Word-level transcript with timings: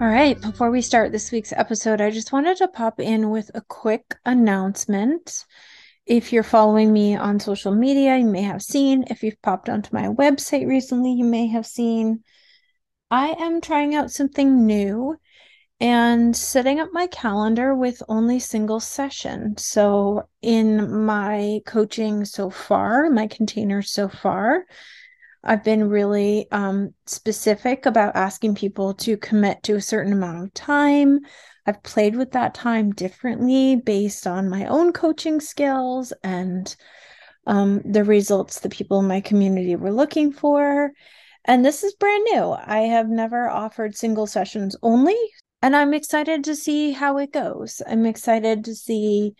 All 0.00 0.06
right, 0.06 0.40
before 0.40 0.70
we 0.70 0.80
start 0.80 1.12
this 1.12 1.30
week's 1.30 1.52
episode, 1.52 2.00
I 2.00 2.10
just 2.10 2.32
wanted 2.32 2.56
to 2.56 2.68
pop 2.68 3.00
in 3.00 3.28
with 3.28 3.50
a 3.52 3.60
quick 3.60 4.16
announcement. 4.24 5.44
If 6.06 6.32
you're 6.32 6.42
following 6.42 6.90
me 6.90 7.16
on 7.16 7.38
social 7.38 7.74
media, 7.74 8.16
you 8.16 8.24
may 8.24 8.40
have 8.40 8.62
seen. 8.62 9.04
If 9.08 9.22
you've 9.22 9.42
popped 9.42 9.68
onto 9.68 9.94
my 9.94 10.04
website 10.04 10.66
recently, 10.66 11.12
you 11.12 11.26
may 11.26 11.48
have 11.48 11.66
seen. 11.66 12.24
I 13.10 13.36
am 13.38 13.60
trying 13.60 13.94
out 13.94 14.10
something 14.10 14.64
new 14.64 15.16
and 15.80 16.34
setting 16.34 16.80
up 16.80 16.88
my 16.92 17.06
calendar 17.08 17.74
with 17.74 18.02
only 18.08 18.38
single 18.38 18.80
session. 18.80 19.58
So, 19.58 20.22
in 20.40 21.04
my 21.04 21.60
coaching 21.66 22.24
so 22.24 22.48
far, 22.48 23.10
my 23.10 23.26
containers 23.26 23.90
so 23.90 24.08
far, 24.08 24.64
I've 25.42 25.64
been 25.64 25.88
really 25.88 26.46
um, 26.50 26.94
specific 27.06 27.86
about 27.86 28.16
asking 28.16 28.56
people 28.56 28.94
to 28.94 29.16
commit 29.16 29.62
to 29.64 29.76
a 29.76 29.80
certain 29.80 30.12
amount 30.12 30.44
of 30.44 30.54
time. 30.54 31.20
I've 31.66 31.82
played 31.82 32.16
with 32.16 32.32
that 32.32 32.54
time 32.54 32.92
differently 32.92 33.76
based 33.76 34.26
on 34.26 34.50
my 34.50 34.66
own 34.66 34.92
coaching 34.92 35.40
skills 35.40 36.12
and 36.22 36.74
um, 37.46 37.80
the 37.84 38.04
results 38.04 38.60
the 38.60 38.68
people 38.68 39.00
in 39.00 39.06
my 39.06 39.20
community 39.20 39.76
were 39.76 39.92
looking 39.92 40.32
for. 40.32 40.92
And 41.46 41.64
this 41.64 41.82
is 41.82 41.94
brand 41.94 42.24
new. 42.32 42.50
I 42.52 42.80
have 42.80 43.08
never 43.08 43.48
offered 43.48 43.96
single 43.96 44.26
sessions 44.26 44.76
only, 44.82 45.16
and 45.62 45.74
I'm 45.74 45.94
excited 45.94 46.44
to 46.44 46.54
see 46.54 46.92
how 46.92 47.16
it 47.16 47.32
goes. 47.32 47.80
I'm 47.86 48.04
excited 48.04 48.64
to 48.66 48.74
see 48.74 49.34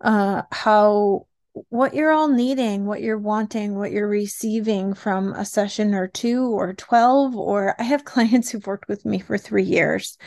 uh, 0.00 0.42
how 0.50 1.26
what 1.68 1.94
you're 1.94 2.10
all 2.12 2.28
needing, 2.28 2.84
what 2.84 3.00
you're 3.00 3.18
wanting, 3.18 3.76
what 3.76 3.92
you're 3.92 4.08
receiving 4.08 4.94
from 4.94 5.32
a 5.34 5.44
session 5.44 5.94
or 5.94 6.08
two 6.08 6.46
or 6.46 6.74
12. 6.74 7.36
Or 7.36 7.74
I 7.78 7.84
have 7.84 8.04
clients 8.14 8.50
who've 8.50 8.66
worked 8.66 8.88
with 8.88 9.04
me 9.04 9.20
for 9.20 9.38
three 9.38 9.62
years, 9.62 10.18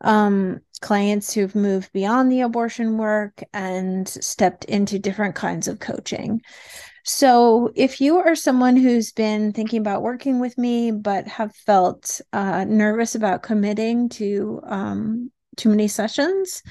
um, 0.00 0.60
clients 0.80 1.32
who've 1.32 1.54
moved 1.54 1.92
beyond 1.92 2.32
the 2.32 2.40
abortion 2.40 2.98
work 2.98 3.42
and 3.52 4.08
stepped 4.08 4.64
into 4.64 4.98
different 4.98 5.34
kinds 5.34 5.68
of 5.68 5.78
coaching. 5.78 6.40
So, 7.08 7.70
if 7.76 8.00
you 8.00 8.18
are 8.18 8.34
someone 8.34 8.76
who's 8.76 9.12
been 9.12 9.52
thinking 9.52 9.80
about 9.80 10.02
working 10.02 10.40
with 10.40 10.58
me 10.58 10.90
but 10.90 11.28
have 11.28 11.54
felt 11.54 12.20
uh, 12.32 12.64
nervous 12.64 13.14
about 13.14 13.44
committing 13.44 14.08
to 14.10 14.60
um, 14.64 15.30
too 15.56 15.68
many 15.68 15.86
sessions, 15.86 16.64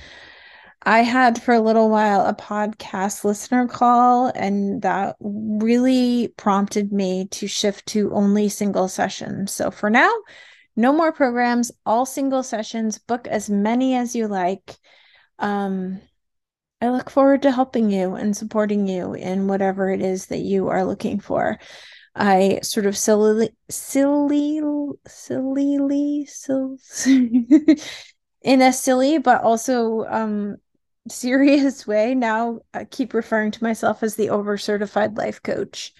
I 0.85 0.99
had 1.01 1.41
for 1.41 1.53
a 1.53 1.59
little 1.59 1.89
while 1.89 2.25
a 2.25 2.33
podcast 2.35 3.23
listener 3.23 3.67
call, 3.67 4.31
and 4.35 4.83
that 4.83 5.15
really 5.19 6.27
prompted 6.37 6.91
me 6.93 7.27
to 7.31 7.47
shift 7.47 7.87
to 7.87 8.13
only 8.13 8.49
single 8.49 8.87
sessions. 8.87 9.51
So 9.51 9.71
for 9.71 9.89
now, 9.89 10.11
no 10.75 10.93
more 10.93 11.11
programs, 11.11 11.71
all 11.85 12.05
single 12.05 12.43
sessions. 12.43 12.99
Book 12.99 13.27
as 13.27 13.49
many 13.49 13.95
as 13.95 14.15
you 14.15 14.27
like. 14.27 14.77
Um, 15.39 16.01
I 16.81 16.89
look 16.89 17.09
forward 17.09 17.41
to 17.43 17.51
helping 17.51 17.89
you 17.89 18.13
and 18.13 18.37
supporting 18.37 18.87
you 18.87 19.15
in 19.15 19.47
whatever 19.47 19.89
it 19.89 20.01
is 20.01 20.27
that 20.27 20.39
you 20.41 20.67
are 20.67 20.85
looking 20.85 21.19
for. 21.19 21.57
I 22.13 22.59
sort 22.61 22.85
of 22.85 22.95
silly, 22.95 23.49
silly, 23.69 24.61
silly, 25.07 26.25
silly, 26.27 27.77
in 28.41 28.61
a 28.61 28.71
silly 28.71 29.17
but 29.17 29.41
also 29.41 30.05
um 30.05 30.57
serious 31.07 31.85
way 31.91 32.15
now 32.15 32.59
i 32.73 32.83
keep 32.83 33.13
referring 33.13 33.51
to 33.51 33.63
myself 33.63 34.03
as 34.03 34.15
the 34.15 34.29
over 34.29 34.57
certified 34.57 35.17
life 35.17 35.41
coach. 35.43 35.93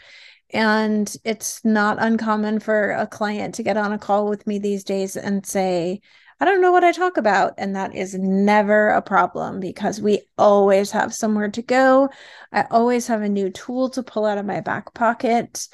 And 0.54 1.14
it's 1.26 1.66
not 1.66 1.98
uncommon 2.00 2.60
for 2.60 2.92
a 2.92 3.08
client 3.08 3.56
to 3.56 3.64
get 3.64 3.78
on 3.78 3.92
a 3.92 3.98
call 3.98 4.30
with 4.30 4.46
me 4.48 4.60
these 4.60 4.84
days 4.84 5.18
and 5.18 5.46
say 5.46 6.02
i 6.40 6.46
don't 6.46 6.62
know 6.62 6.72
what 6.72 6.84
i 6.84 6.92
talk 6.92 7.18
about. 7.18 7.54
And 7.58 7.76
that 7.76 7.96
is 7.96 8.14
never 8.16 8.90
a 8.90 9.02
problem 9.02 9.60
because 9.60 10.02
we 10.02 10.22
always 10.38 10.92
have 10.92 11.14
somewhere 11.14 11.50
to 11.50 11.62
go. 11.62 12.10
I 12.52 12.66
always 12.72 13.08
have 13.08 13.22
a 13.22 13.30
new 13.30 13.50
tool 13.50 13.90
to 13.92 14.04
pull 14.04 14.26
out 14.26 14.38
of 14.38 14.46
my 14.46 14.62
back 14.62 14.94
pocket. 14.94 15.68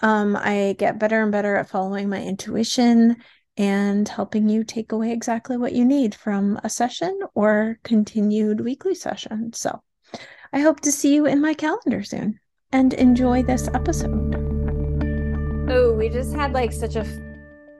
Um, 0.00 0.36
i 0.36 0.74
get 0.78 0.98
better 0.98 1.22
and 1.22 1.32
better 1.32 1.56
at 1.56 1.70
following 1.70 2.08
my 2.10 2.22
intuition 2.22 3.16
and 3.56 4.08
helping 4.08 4.48
you 4.48 4.64
take 4.64 4.92
away 4.92 5.12
exactly 5.12 5.56
what 5.56 5.72
you 5.72 5.84
need 5.84 6.14
from 6.14 6.58
a 6.62 6.70
session 6.70 7.18
or 7.34 7.78
continued 7.82 8.60
weekly 8.60 8.94
session. 8.94 9.52
So 9.52 9.82
I 10.52 10.60
hope 10.60 10.80
to 10.80 10.92
see 10.92 11.14
you 11.14 11.26
in 11.26 11.40
my 11.40 11.54
calendar 11.54 12.02
soon 12.02 12.40
and 12.72 12.92
enjoy 12.94 13.42
this 13.42 13.68
episode. 13.68 14.34
Oh, 15.68 15.94
we 15.94 16.08
just 16.08 16.34
had 16.34 16.52
like 16.52 16.72
such 16.72 16.96
a 16.96 17.04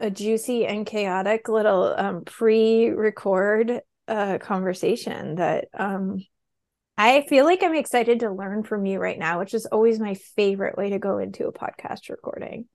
a 0.01 0.11
juicy 0.11 0.67
and 0.67 0.87
chaotic 0.87 1.49
little 1.49 1.95
um, 1.97 2.25
pre-record 2.25 3.81
uh, 4.09 4.39
conversation 4.39 5.37
that 5.37 5.69
um, 5.75 6.25
I 6.99 7.23
feel 7.23 7.45
like 7.45 7.63
I'm 7.63 7.75
excited 7.75 8.21
to 8.21 8.31
learn 8.31 8.63
from 8.63 8.87
you 8.87 8.99
right 8.99 9.19
now, 9.19 9.39
which 9.39 9.55
is 9.55 9.67
always 9.67 9.99
my 9.99 10.15
favorite 10.15 10.77
way 10.77 10.91
to 10.91 10.99
go 10.99 11.19
into 11.19 11.47
a 11.47 11.53
podcast 11.53 12.09
recording. 12.09 12.67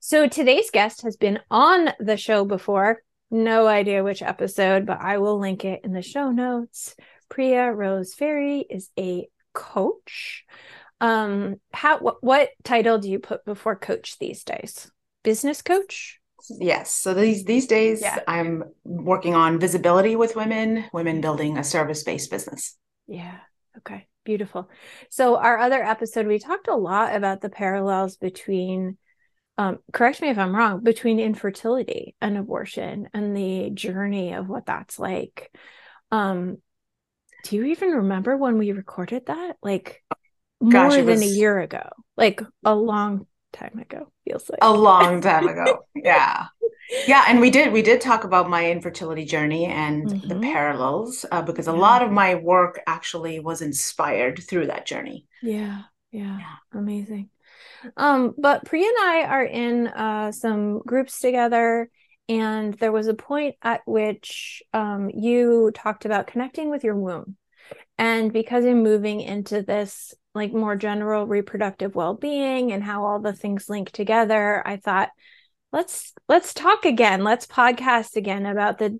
So 0.00 0.28
today's 0.28 0.70
guest 0.70 1.02
has 1.02 1.16
been 1.16 1.40
on 1.50 1.90
the 1.98 2.16
show 2.16 2.44
before. 2.44 3.02
No 3.30 3.66
idea 3.66 4.04
which 4.04 4.22
episode, 4.22 4.86
but 4.86 5.00
I 5.00 5.18
will 5.18 5.38
link 5.38 5.64
it 5.64 5.80
in 5.84 5.92
the 5.92 6.02
show 6.02 6.30
notes. 6.30 6.94
Priya 7.28 7.72
Rose 7.72 8.14
Ferry 8.14 8.60
is 8.60 8.90
a 8.98 9.26
coach. 9.52 10.44
Um, 11.00 11.56
how 11.72 11.98
what, 11.98 12.22
what 12.22 12.50
title 12.62 12.98
do 12.98 13.10
you 13.10 13.18
put 13.18 13.44
before 13.44 13.74
coach 13.74 14.18
these 14.18 14.44
days? 14.44 14.90
Business 15.24 15.60
coach? 15.60 16.20
Yes. 16.48 16.92
So 16.92 17.12
these 17.12 17.44
these 17.44 17.66
days 17.66 18.00
yeah. 18.00 18.20
I'm 18.28 18.62
working 18.84 19.34
on 19.34 19.58
visibility 19.58 20.14
with 20.14 20.36
women, 20.36 20.84
women 20.92 21.20
building 21.20 21.58
a 21.58 21.64
service-based 21.64 22.30
business. 22.30 22.76
Yeah. 23.08 23.38
Okay. 23.78 24.06
Beautiful. 24.24 24.70
So 25.10 25.36
our 25.36 25.58
other 25.58 25.82
episode 25.82 26.26
we 26.26 26.38
talked 26.38 26.68
a 26.68 26.76
lot 26.76 27.14
about 27.14 27.40
the 27.40 27.48
parallels 27.48 28.16
between 28.16 28.98
um, 29.58 29.78
correct 29.92 30.20
me 30.20 30.28
if 30.28 30.38
I'm 30.38 30.54
wrong, 30.54 30.82
between 30.82 31.18
infertility 31.18 32.14
and 32.20 32.36
abortion 32.36 33.08
and 33.14 33.36
the 33.36 33.70
journey 33.70 34.34
of 34.34 34.48
what 34.48 34.66
that's 34.66 34.98
like. 34.98 35.54
Um, 36.10 36.58
do 37.44 37.56
you 37.56 37.64
even 37.66 37.90
remember 37.90 38.36
when 38.36 38.58
we 38.58 38.72
recorded 38.72 39.26
that? 39.26 39.56
Like 39.62 40.02
Gosh, 40.66 40.92
more 40.92 41.02
than 41.02 41.22
a 41.22 41.26
year 41.26 41.60
ago, 41.60 41.88
like 42.16 42.42
a 42.64 42.74
long 42.74 43.26
time 43.52 43.78
ago, 43.78 44.12
feels 44.26 44.48
like 44.50 44.58
a 44.62 44.72
long 44.72 45.20
time 45.20 45.48
ago. 45.48 45.84
yeah. 45.94 46.46
Yeah, 47.08 47.24
and 47.26 47.40
we 47.40 47.50
did 47.50 47.72
we 47.72 47.82
did 47.82 48.00
talk 48.00 48.22
about 48.22 48.48
my 48.48 48.70
infertility 48.70 49.24
journey 49.24 49.66
and 49.66 50.06
mm-hmm. 50.06 50.28
the 50.28 50.36
parallels 50.36 51.26
uh, 51.32 51.42
because 51.42 51.66
a 51.66 51.72
yeah. 51.72 51.78
lot 51.78 52.02
of 52.02 52.12
my 52.12 52.36
work 52.36 52.80
actually 52.86 53.40
was 53.40 53.60
inspired 53.60 54.40
through 54.42 54.68
that 54.68 54.86
journey. 54.86 55.26
Yeah, 55.42 55.82
yeah, 56.12 56.38
yeah. 56.38 56.54
amazing. 56.72 57.30
Um, 57.96 58.34
but 58.36 58.64
Priya 58.64 58.86
and 58.86 58.98
I 58.98 59.22
are 59.22 59.44
in 59.44 59.86
uh, 59.88 60.32
some 60.32 60.78
groups 60.80 61.20
together, 61.20 61.90
and 62.28 62.74
there 62.74 62.92
was 62.92 63.06
a 63.06 63.14
point 63.14 63.56
at 63.62 63.82
which 63.86 64.62
um, 64.72 65.10
you 65.10 65.70
talked 65.74 66.04
about 66.04 66.26
connecting 66.26 66.70
with 66.70 66.84
your 66.84 66.96
womb. 66.96 67.36
And 67.98 68.32
because 68.32 68.64
you're 68.64 68.74
moving 68.74 69.20
into 69.20 69.62
this 69.62 70.14
like 70.34 70.52
more 70.52 70.76
general 70.76 71.26
reproductive 71.26 71.94
well-being 71.94 72.72
and 72.72 72.84
how 72.84 73.04
all 73.04 73.20
the 73.20 73.32
things 73.32 73.68
link 73.68 73.90
together, 73.90 74.62
I 74.66 74.76
thought 74.76 75.10
let's 75.72 76.12
let's 76.28 76.52
talk 76.52 76.84
again. 76.84 77.24
Let's 77.24 77.46
podcast 77.46 78.16
again 78.16 78.46
about 78.46 78.78
the 78.78 78.98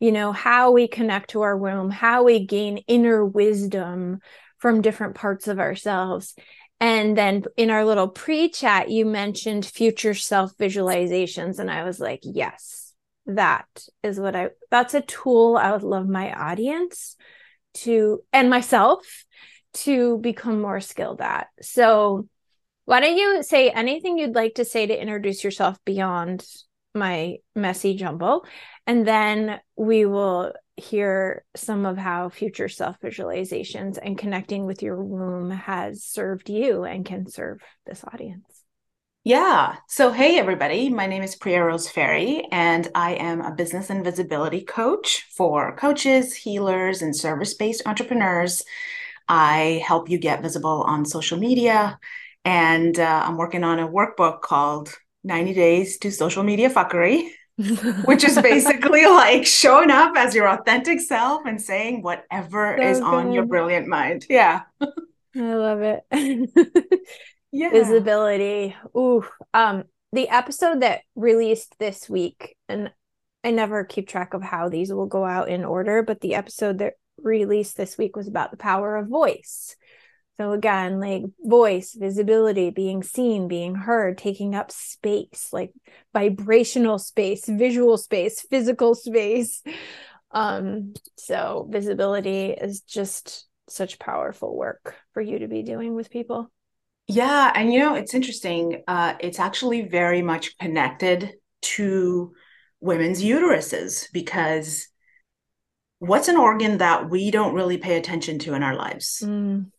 you 0.00 0.10
know 0.12 0.32
how 0.32 0.72
we 0.72 0.88
connect 0.88 1.30
to 1.30 1.42
our 1.42 1.56
womb, 1.56 1.90
how 1.90 2.24
we 2.24 2.44
gain 2.44 2.78
inner 2.88 3.24
wisdom 3.24 4.18
from 4.58 4.82
different 4.82 5.14
parts 5.14 5.46
of 5.46 5.60
ourselves 5.60 6.34
and 6.84 7.16
then 7.16 7.44
in 7.56 7.70
our 7.70 7.82
little 7.82 8.08
pre 8.08 8.50
chat, 8.50 8.90
you 8.90 9.06
mentioned 9.06 9.64
future 9.64 10.12
self 10.12 10.54
visualizations. 10.58 11.58
And 11.58 11.70
I 11.70 11.82
was 11.84 11.98
like, 11.98 12.20
yes, 12.22 12.92
that 13.24 13.66
is 14.02 14.20
what 14.20 14.36
I, 14.36 14.50
that's 14.70 14.92
a 14.92 15.00
tool 15.00 15.56
I 15.56 15.72
would 15.72 15.82
love 15.82 16.06
my 16.06 16.30
audience 16.34 17.16
to, 17.84 18.22
and 18.34 18.50
myself 18.50 19.00
to 19.84 20.18
become 20.18 20.60
more 20.60 20.80
skilled 20.80 21.22
at. 21.22 21.46
So 21.62 22.28
Why 22.84 23.00
don't 23.00 23.16
you 23.16 23.42
say 23.42 23.70
anything 23.70 24.18
you'd 24.18 24.34
like 24.34 24.56
to 24.56 24.64
say 24.64 24.86
to 24.86 25.00
introduce 25.00 25.42
yourself 25.42 25.78
beyond 25.86 26.46
my 26.94 27.38
messy 27.54 27.96
jumble? 27.96 28.44
And 28.86 29.06
then 29.06 29.60
we 29.76 30.04
will 30.04 30.52
hear 30.76 31.44
some 31.54 31.86
of 31.86 31.96
how 31.96 32.28
future 32.28 32.68
self 32.68 33.00
visualizations 33.00 33.98
and 34.00 34.18
connecting 34.18 34.66
with 34.66 34.82
your 34.82 35.02
womb 35.02 35.50
has 35.50 36.02
served 36.02 36.48
you 36.48 36.84
and 36.84 37.04
can 37.04 37.28
serve 37.28 37.62
this 37.86 38.04
audience. 38.12 38.44
Yeah. 39.22 39.76
So, 39.88 40.12
hey, 40.12 40.38
everybody. 40.38 40.90
My 40.90 41.06
name 41.06 41.22
is 41.22 41.34
Priya 41.34 41.64
Rose 41.64 41.88
Ferry, 41.88 42.46
and 42.52 42.86
I 42.94 43.14
am 43.14 43.40
a 43.40 43.54
business 43.54 43.88
and 43.88 44.04
visibility 44.04 44.60
coach 44.62 45.26
for 45.34 45.74
coaches, 45.76 46.34
healers, 46.34 47.00
and 47.00 47.16
service 47.16 47.54
based 47.54 47.86
entrepreneurs. 47.86 48.64
I 49.26 49.82
help 49.86 50.10
you 50.10 50.18
get 50.18 50.42
visible 50.42 50.82
on 50.82 51.06
social 51.06 51.38
media, 51.38 51.98
and 52.44 52.98
uh, 52.98 53.22
I'm 53.24 53.38
working 53.38 53.64
on 53.64 53.78
a 53.78 53.88
workbook 53.88 54.42
called 54.42 54.94
90 55.22 55.54
Days 55.54 55.98
to 56.00 56.12
Social 56.12 56.42
Media 56.42 56.68
Fuckery. 56.68 57.30
Which 57.56 58.24
is 58.24 58.40
basically 58.40 59.06
like 59.06 59.46
showing 59.46 59.90
up 59.90 60.16
as 60.16 60.34
your 60.34 60.48
authentic 60.48 61.00
self 61.00 61.42
and 61.46 61.60
saying 61.60 62.02
whatever 62.02 62.76
so 62.78 62.84
is 62.84 62.98
good. 62.98 63.06
on 63.06 63.32
your 63.32 63.46
brilliant 63.46 63.86
mind. 63.86 64.26
Yeah. 64.28 64.62
I 64.80 65.54
love 65.54 65.80
it. 65.82 66.04
yeah. 67.52 67.70
Visibility. 67.70 68.76
Ooh. 68.96 69.24
Um, 69.52 69.84
the 70.12 70.28
episode 70.28 70.82
that 70.82 71.02
released 71.16 71.76
this 71.78 72.08
week, 72.08 72.56
and 72.68 72.92
I 73.42 73.50
never 73.50 73.84
keep 73.84 74.08
track 74.08 74.34
of 74.34 74.42
how 74.42 74.68
these 74.68 74.92
will 74.92 75.06
go 75.06 75.24
out 75.24 75.48
in 75.48 75.64
order, 75.64 76.02
but 76.02 76.20
the 76.20 76.34
episode 76.34 76.78
that 76.78 76.94
released 77.18 77.76
this 77.76 77.98
week 77.98 78.16
was 78.16 78.28
about 78.28 78.50
the 78.50 78.56
power 78.56 78.96
of 78.96 79.08
voice. 79.08 79.76
So 80.36 80.50
again, 80.52 80.98
like 80.98 81.22
voice, 81.40 81.94
visibility, 81.94 82.70
being 82.70 83.02
seen, 83.04 83.46
being 83.46 83.76
heard, 83.76 84.18
taking 84.18 84.54
up 84.54 84.72
space, 84.72 85.48
like 85.52 85.72
vibrational 86.12 86.98
space, 86.98 87.44
visual 87.46 87.96
space, 87.96 88.40
physical 88.40 88.94
space. 88.94 89.62
Um, 90.32 90.94
so 91.16 91.68
visibility 91.70 92.46
is 92.50 92.80
just 92.80 93.46
such 93.68 94.00
powerful 94.00 94.56
work 94.56 94.96
for 95.12 95.22
you 95.22 95.38
to 95.38 95.46
be 95.46 95.62
doing 95.62 95.94
with 95.94 96.10
people. 96.10 96.50
Yeah, 97.06 97.52
and 97.54 97.72
you 97.72 97.78
know, 97.78 97.94
it's 97.94 98.14
interesting. 98.14 98.82
Uh, 98.88 99.14
it's 99.20 99.38
actually 99.38 99.82
very 99.82 100.22
much 100.22 100.58
connected 100.58 101.34
to 101.62 102.32
women's 102.80 103.22
uteruses 103.22 104.06
because 104.12 104.88
what's 106.00 106.28
an 106.28 106.36
organ 106.36 106.78
that 106.78 107.08
we 107.08 107.30
don't 107.30 107.54
really 107.54 107.78
pay 107.78 107.96
attention 107.96 108.40
to 108.40 108.54
in 108.54 108.64
our 108.64 108.74
lives? 108.74 109.22
Mm 109.24 109.70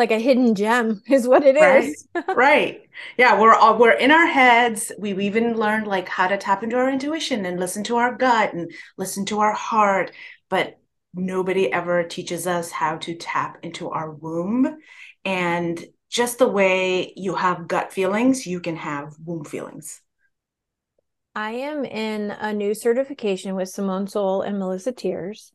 like 0.00 0.10
a 0.10 0.18
hidden 0.18 0.54
gem 0.54 1.02
is 1.08 1.28
what 1.28 1.44
it 1.44 1.56
right? 1.60 1.84
is. 1.84 2.08
right. 2.34 2.88
Yeah, 3.16 3.38
we're 3.40 3.54
all 3.54 3.78
we're 3.78 3.92
in 3.92 4.10
our 4.10 4.26
heads. 4.26 4.90
We've 4.98 5.20
even 5.20 5.56
learned 5.56 5.86
like 5.86 6.08
how 6.08 6.26
to 6.26 6.36
tap 6.36 6.62
into 6.62 6.76
our 6.76 6.90
intuition 6.90 7.46
and 7.46 7.60
listen 7.60 7.84
to 7.84 7.96
our 7.96 8.16
gut 8.16 8.54
and 8.54 8.72
listen 8.98 9.26
to 9.26 9.40
our 9.40 9.52
heart, 9.52 10.12
but 10.48 10.78
nobody 11.14 11.72
ever 11.72 12.02
teaches 12.04 12.46
us 12.46 12.70
how 12.70 12.96
to 12.96 13.14
tap 13.14 13.58
into 13.62 13.90
our 13.90 14.10
womb 14.10 14.78
and 15.24 15.84
just 16.08 16.38
the 16.38 16.48
way 16.48 17.12
you 17.16 17.34
have 17.34 17.68
gut 17.68 17.92
feelings, 17.92 18.46
you 18.46 18.60
can 18.60 18.76
have 18.76 19.14
womb 19.24 19.44
feelings. 19.44 20.00
I 21.34 21.52
am 21.52 21.84
in 21.84 22.32
a 22.32 22.52
new 22.52 22.74
certification 22.74 23.54
with 23.54 23.68
Simone 23.68 24.06
Seol 24.06 24.44
and 24.44 24.58
Melissa 24.58 24.92
Tiers, 24.92 25.52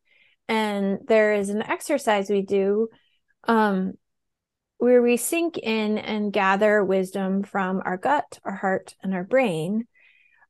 and 0.48 1.00
there 1.08 1.34
is 1.34 1.50
an 1.50 1.62
exercise 1.62 2.30
we 2.30 2.42
do 2.42 2.88
um, 3.48 3.94
where 4.78 5.02
we 5.02 5.18
sink 5.18 5.58
in 5.58 5.98
and 5.98 6.34
gather 6.34 6.84
wisdom 6.84 7.44
from 7.44 7.82
our 7.86 7.98
gut, 7.98 8.40
our 8.44 8.56
heart, 8.56 8.96
and 9.02 9.14
our 9.14 9.24
brain. 9.24 9.88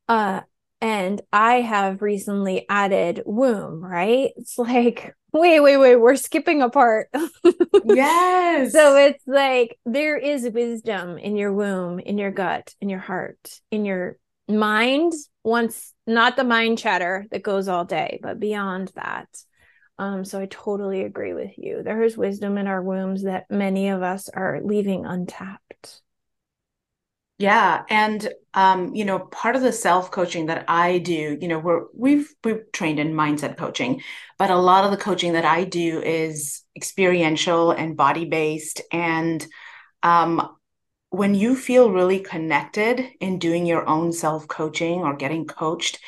Uh, 0.08 0.42
and 0.82 1.22
I 1.32 1.62
have 1.62 2.02
recently 2.02 2.66
added 2.70 3.24
womb, 3.26 3.84
right? 3.84 4.32
It's 4.36 4.58
like, 4.60 5.16
wait, 5.32 5.60
wait, 5.60 5.78
wait, 5.78 5.96
we're 5.96 6.16
skipping 6.16 6.62
a 6.62 6.70
part. 6.70 7.10
yes. 7.86 8.72
So 8.72 8.96
it's 8.98 9.24
like 9.28 9.78
there 9.86 10.18
is 10.18 10.50
wisdom 10.54 11.18
in 11.18 11.36
your 11.36 11.54
womb, 11.54 12.00
in 12.00 12.18
your 12.18 12.32
gut, 12.32 12.74
in 12.82 12.90
your 12.90 13.00
heart, 13.00 13.60
in 13.72 13.86
your 13.86 14.18
mind. 14.48 15.14
Once, 15.44 15.94
not 16.08 16.36
the 16.36 16.44
mind 16.44 16.78
chatter 16.78 17.26
that 17.30 17.44
goes 17.44 17.68
all 17.68 17.86
day, 17.86 18.20
but 18.22 18.40
beyond 18.40 18.92
that. 18.96 19.28
Um, 19.98 20.26
so 20.26 20.42
I 20.42 20.48
totally 20.48 21.04
agree 21.04 21.34
with 21.34 21.58
you. 21.58 21.82
There 21.84 22.04
is 22.04 22.18
wisdom 22.18 22.58
in 22.58 22.68
our 22.68 22.82
wombs 22.82 23.24
that 23.24 23.50
many 23.50 23.90
of 23.90 24.02
us 24.02 24.28
are 24.30 24.60
leaving 24.62 25.06
untapped. 25.06 26.02
Yeah, 27.38 27.84
and 27.90 28.30
um, 28.54 28.96
you 28.96 29.04
know, 29.04 29.20
part 29.20 29.58
of 29.58 29.62
the 29.62 29.74
self 29.74 30.10
coaching 30.10 30.46
that 30.46 30.66
I 30.70 31.00
do, 31.00 31.38
you 31.40 31.48
know, 31.50 31.60
we're 31.60 31.84
we've 31.94 32.34
we've 32.46 32.72
trained 32.72 33.00
in 33.00 33.14
mindset 33.14 33.58
coaching, 33.58 34.02
but 34.38 34.50
a 34.50 34.56
lot 34.56 34.86
of 34.86 34.92
the 34.92 34.98
coaching 34.98 35.34
that 35.34 35.44
I 35.44 35.66
do 35.66 36.02
is 36.02 36.64
experiential 36.78 37.72
and 37.72 37.98
body 37.98 38.24
based. 38.26 38.82
And 38.92 39.46
um, 40.02 40.56
when 41.10 41.36
you 41.36 41.56
feel 41.56 41.92
really 41.92 42.20
connected 42.20 43.06
in 43.20 43.40
doing 43.40 43.66
your 43.66 43.88
own 43.88 44.14
self 44.14 44.48
coaching 44.48 45.02
or 45.02 45.16
getting 45.16 45.46
coached, 45.46 46.00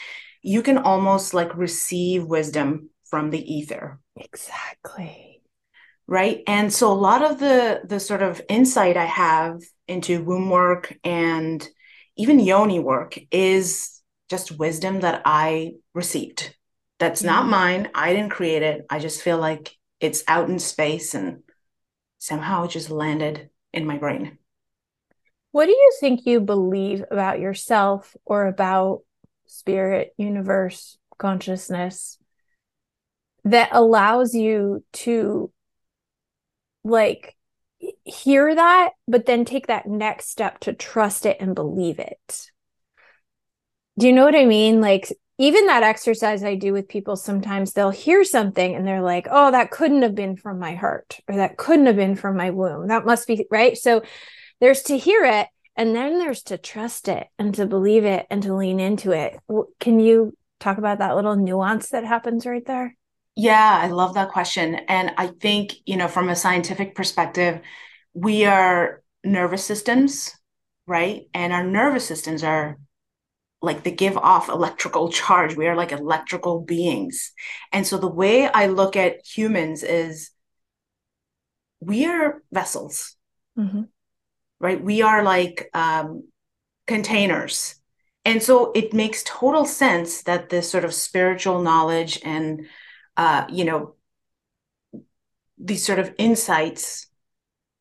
you 0.41 0.61
can 0.61 0.77
almost 0.77 1.33
like 1.33 1.55
receive 1.57 2.25
wisdom 2.25 2.89
from 3.09 3.29
the 3.29 3.53
ether. 3.53 3.99
Exactly. 4.15 5.41
Right. 6.07 6.41
And 6.47 6.71
so 6.73 6.91
a 6.91 6.93
lot 6.93 7.21
of 7.21 7.39
the 7.39 7.81
the 7.83 7.99
sort 7.99 8.21
of 8.21 8.41
insight 8.47 8.95
I 8.95 9.05
have 9.05 9.61
into 9.87 10.23
womb 10.23 10.49
work 10.49 10.97
and 11.03 11.67
even 12.15 12.39
yoni 12.39 12.79
work 12.79 13.19
is 13.29 14.01
just 14.29 14.57
wisdom 14.57 15.01
that 15.01 15.21
I 15.25 15.73
received. 15.93 16.55
That's 16.99 17.23
not 17.23 17.41
mm-hmm. 17.41 17.51
mine. 17.51 17.89
I 17.93 18.13
didn't 18.13 18.31
create 18.31 18.63
it. 18.63 18.85
I 18.89 18.99
just 18.99 19.21
feel 19.21 19.37
like 19.37 19.75
it's 19.99 20.23
out 20.27 20.49
in 20.49 20.59
space 20.59 21.13
and 21.13 21.43
somehow 22.19 22.65
it 22.65 22.71
just 22.71 22.89
landed 22.89 23.49
in 23.73 23.85
my 23.85 23.97
brain. 23.97 24.37
What 25.51 25.65
do 25.65 25.71
you 25.71 25.91
think 25.99 26.25
you 26.25 26.39
believe 26.39 27.03
about 27.09 27.39
yourself 27.39 28.15
or 28.25 28.47
about 28.47 29.01
spirit, 29.45 30.13
universe, 30.17 30.97
consciousness 31.17 32.17
that 33.51 33.69
allows 33.71 34.33
you 34.33 34.83
to 34.93 35.51
like 36.83 37.35
hear 38.03 38.55
that 38.55 38.91
but 39.07 39.25
then 39.25 39.45
take 39.45 39.67
that 39.67 39.87
next 39.87 40.29
step 40.29 40.59
to 40.59 40.73
trust 40.73 41.25
it 41.25 41.37
and 41.39 41.55
believe 41.55 41.99
it. 41.99 42.51
Do 43.99 44.07
you 44.07 44.13
know 44.13 44.25
what 44.25 44.35
i 44.35 44.45
mean? 44.45 44.81
Like 44.81 45.11
even 45.39 45.67
that 45.67 45.83
exercise 45.83 46.43
i 46.43 46.55
do 46.55 46.73
with 46.73 46.87
people 46.87 47.15
sometimes 47.15 47.73
they'll 47.73 47.91
hear 47.91 48.23
something 48.23 48.73
and 48.73 48.87
they're 48.87 49.03
like 49.03 49.27
oh 49.29 49.51
that 49.51 49.69
couldn't 49.69 50.01
have 50.01 50.15
been 50.15 50.35
from 50.35 50.57
my 50.57 50.73
heart 50.73 51.19
or 51.27 51.35
that 51.35 51.57
couldn't 51.57 51.85
have 51.85 51.95
been 51.95 52.15
from 52.15 52.35
my 52.35 52.49
womb. 52.49 52.87
That 52.87 53.05
must 53.05 53.27
be 53.27 53.45
right? 53.51 53.77
So 53.77 54.01
there's 54.59 54.83
to 54.83 54.97
hear 54.97 55.23
it 55.25 55.47
and 55.75 55.95
then 55.95 56.17
there's 56.17 56.43
to 56.43 56.57
trust 56.57 57.07
it 57.07 57.27
and 57.37 57.53
to 57.55 57.67
believe 57.67 58.03
it 58.03 58.25
and 58.31 58.41
to 58.43 58.55
lean 58.55 58.79
into 58.79 59.11
it. 59.11 59.39
Can 59.79 59.99
you 59.99 60.35
talk 60.59 60.79
about 60.79 60.97
that 60.99 61.15
little 61.15 61.35
nuance 61.35 61.89
that 61.89 62.03
happens 62.03 62.45
right 62.47 62.65
there 62.65 62.95
yeah, 63.37 63.79
I 63.83 63.89
love 63.89 64.15
that 64.15 64.31
question. 64.31 64.73
And 64.87 65.11
I 65.15 65.27
think, 65.27 65.75
you 65.85 65.95
know, 65.95 66.07
from 66.07 66.27
a 66.27 66.35
scientific 66.35 66.95
perspective, 66.95 67.61
we 68.15 68.45
are 68.45 69.03
nervous 69.23 69.63
systems, 69.63 70.35
right? 70.87 71.27
And 71.35 71.53
our 71.53 71.63
nervous 71.63 72.03
systems 72.03 72.43
are 72.43 72.79
like 73.61 73.83
they 73.83 73.91
give 73.91 74.17
off 74.17 74.49
electrical 74.49 75.09
charge. 75.11 75.55
We 75.55 75.67
are 75.67 75.75
like 75.75 75.91
electrical 75.91 76.61
beings. 76.61 77.31
And 77.71 77.85
so 77.85 77.99
the 77.99 78.07
way 78.07 78.47
I 78.47 78.67
look 78.67 78.95
at 78.95 79.23
humans 79.23 79.83
is 79.83 80.31
we 81.79 82.07
are 82.07 82.41
vessels, 82.51 83.15
mm-hmm. 83.55 83.83
right? 84.59 84.83
We 84.83 85.03
are 85.03 85.21
like 85.21 85.69
um, 85.75 86.23
containers. 86.87 87.75
And 88.25 88.41
so 88.41 88.71
it 88.73 88.95
makes 88.95 89.23
total 89.23 89.63
sense 89.65 90.23
that 90.23 90.49
this 90.49 90.71
sort 90.71 90.85
of 90.85 90.93
spiritual 90.95 91.61
knowledge 91.61 92.19
and 92.23 92.65
uh, 93.17 93.45
you 93.49 93.65
know, 93.65 93.95
these 95.57 95.85
sort 95.85 95.99
of 95.99 96.13
insights 96.17 97.07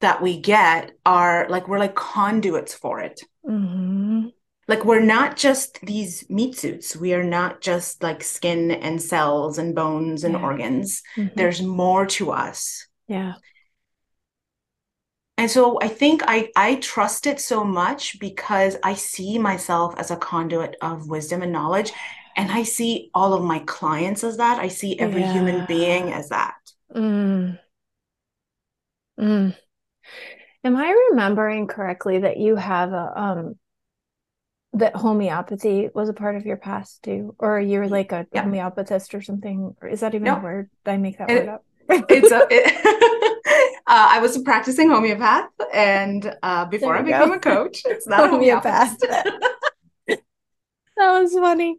that 0.01 0.23
we 0.23 0.41
get 0.41 0.93
are 1.05 1.47
like 1.49 1.69
we're 1.69 1.79
like 1.79 1.95
conduits 1.95 2.75
for 2.75 3.01
it. 3.01 3.21
Mm-hmm. 3.47 4.29
Like 4.69 4.85
we're 4.85 5.01
not 5.01 5.37
just 5.37 5.81
these 5.83 6.29
meat 6.29 6.57
suits. 6.57 6.97
We 6.97 7.15
are 7.15 7.23
not 7.23 7.61
just 7.61 8.03
like 8.03 8.25
skin 8.25 8.71
and 8.73 9.01
cells 9.01 9.59
and 9.59 9.75
bones 9.75 10.25
and 10.25 10.35
yeah. 10.35 10.43
organs. 10.43 11.03
Mm-hmm. 11.17 11.35
There's 11.37 11.63
more 11.63 12.07
to 12.07 12.33
us. 12.33 12.87
Yeah. 13.07 13.35
And 15.39 15.51
so 15.51 15.79
I 15.81 15.89
think 15.89 16.23
I 16.27 16.51
I 16.57 16.77
trust 16.77 17.27
it 17.27 17.41
so 17.41 17.63
much 17.63 18.19
because 18.19 18.77
I 18.83 18.95
see 18.95 19.39
myself 19.39 19.95
as 19.99 20.11
a 20.11 20.17
conduit 20.17 20.77
of 20.81 21.09
wisdom 21.09 21.43
and 21.43 21.53
knowledge 21.53 21.93
and 22.37 22.53
i 22.53 22.63
see 22.63 23.11
all 23.15 23.35
of 23.35 23.43
my 23.43 23.59
clients 23.61 24.23
as 24.23 24.37
that 24.37 24.59
i 24.59 24.69
see 24.69 24.99
every 24.99 25.21
yeah. 25.21 25.33
human 25.33 25.67
being 25.67 26.13
as 26.13 26.29
that 26.29 26.55
mm. 26.95 27.59
Mm. 29.19 29.57
Am 30.65 30.77
I 30.77 31.09
remembering 31.11 31.69
correctly 31.69 32.19
that 32.19 32.39
you 32.39 32.57
have 32.57 32.93
a 32.93 33.13
um 33.21 33.55
that 34.73 34.95
homeopathy 34.95 35.89
was 35.95 36.09
a 36.09 36.13
part 36.13 36.37
of 36.37 36.45
your 36.45 36.57
past 36.57 37.03
too, 37.03 37.35
or 37.39 37.61
you're 37.61 37.89
like 37.89 38.13
a 38.13 38.27
yeah. 38.33 38.45
homeopathist 38.45 39.15
or 39.15 39.23
something? 39.23 39.75
Or 39.81 39.89
is 39.89 40.01
that 40.01 40.15
even 40.15 40.27
a 40.27 40.41
word? 40.41 40.71
Did 40.85 40.91
I 40.91 40.97
make 40.97 41.19
that 41.19 41.31
it, 41.31 41.47
word 41.47 41.55
up? 41.55 41.65
it's 41.89 42.33
a. 42.33 42.47
It, 42.51 43.77
uh, 43.87 44.09
I 44.11 44.19
was 44.19 44.37
a 44.37 44.41
practicing 44.41 44.91
homeopath, 44.91 45.51
and 45.73 46.35
uh, 46.43 46.65
before 46.67 46.97
I 46.97 47.03
became 47.03 47.29
go. 47.29 47.35
a 47.35 47.39
coach, 47.39 47.83
it's 47.87 48.07
not 48.07 48.25
a 48.25 48.29
homeopath. 48.31 48.99
that 48.99 50.19
was 50.97 51.33
funny. 51.33 51.79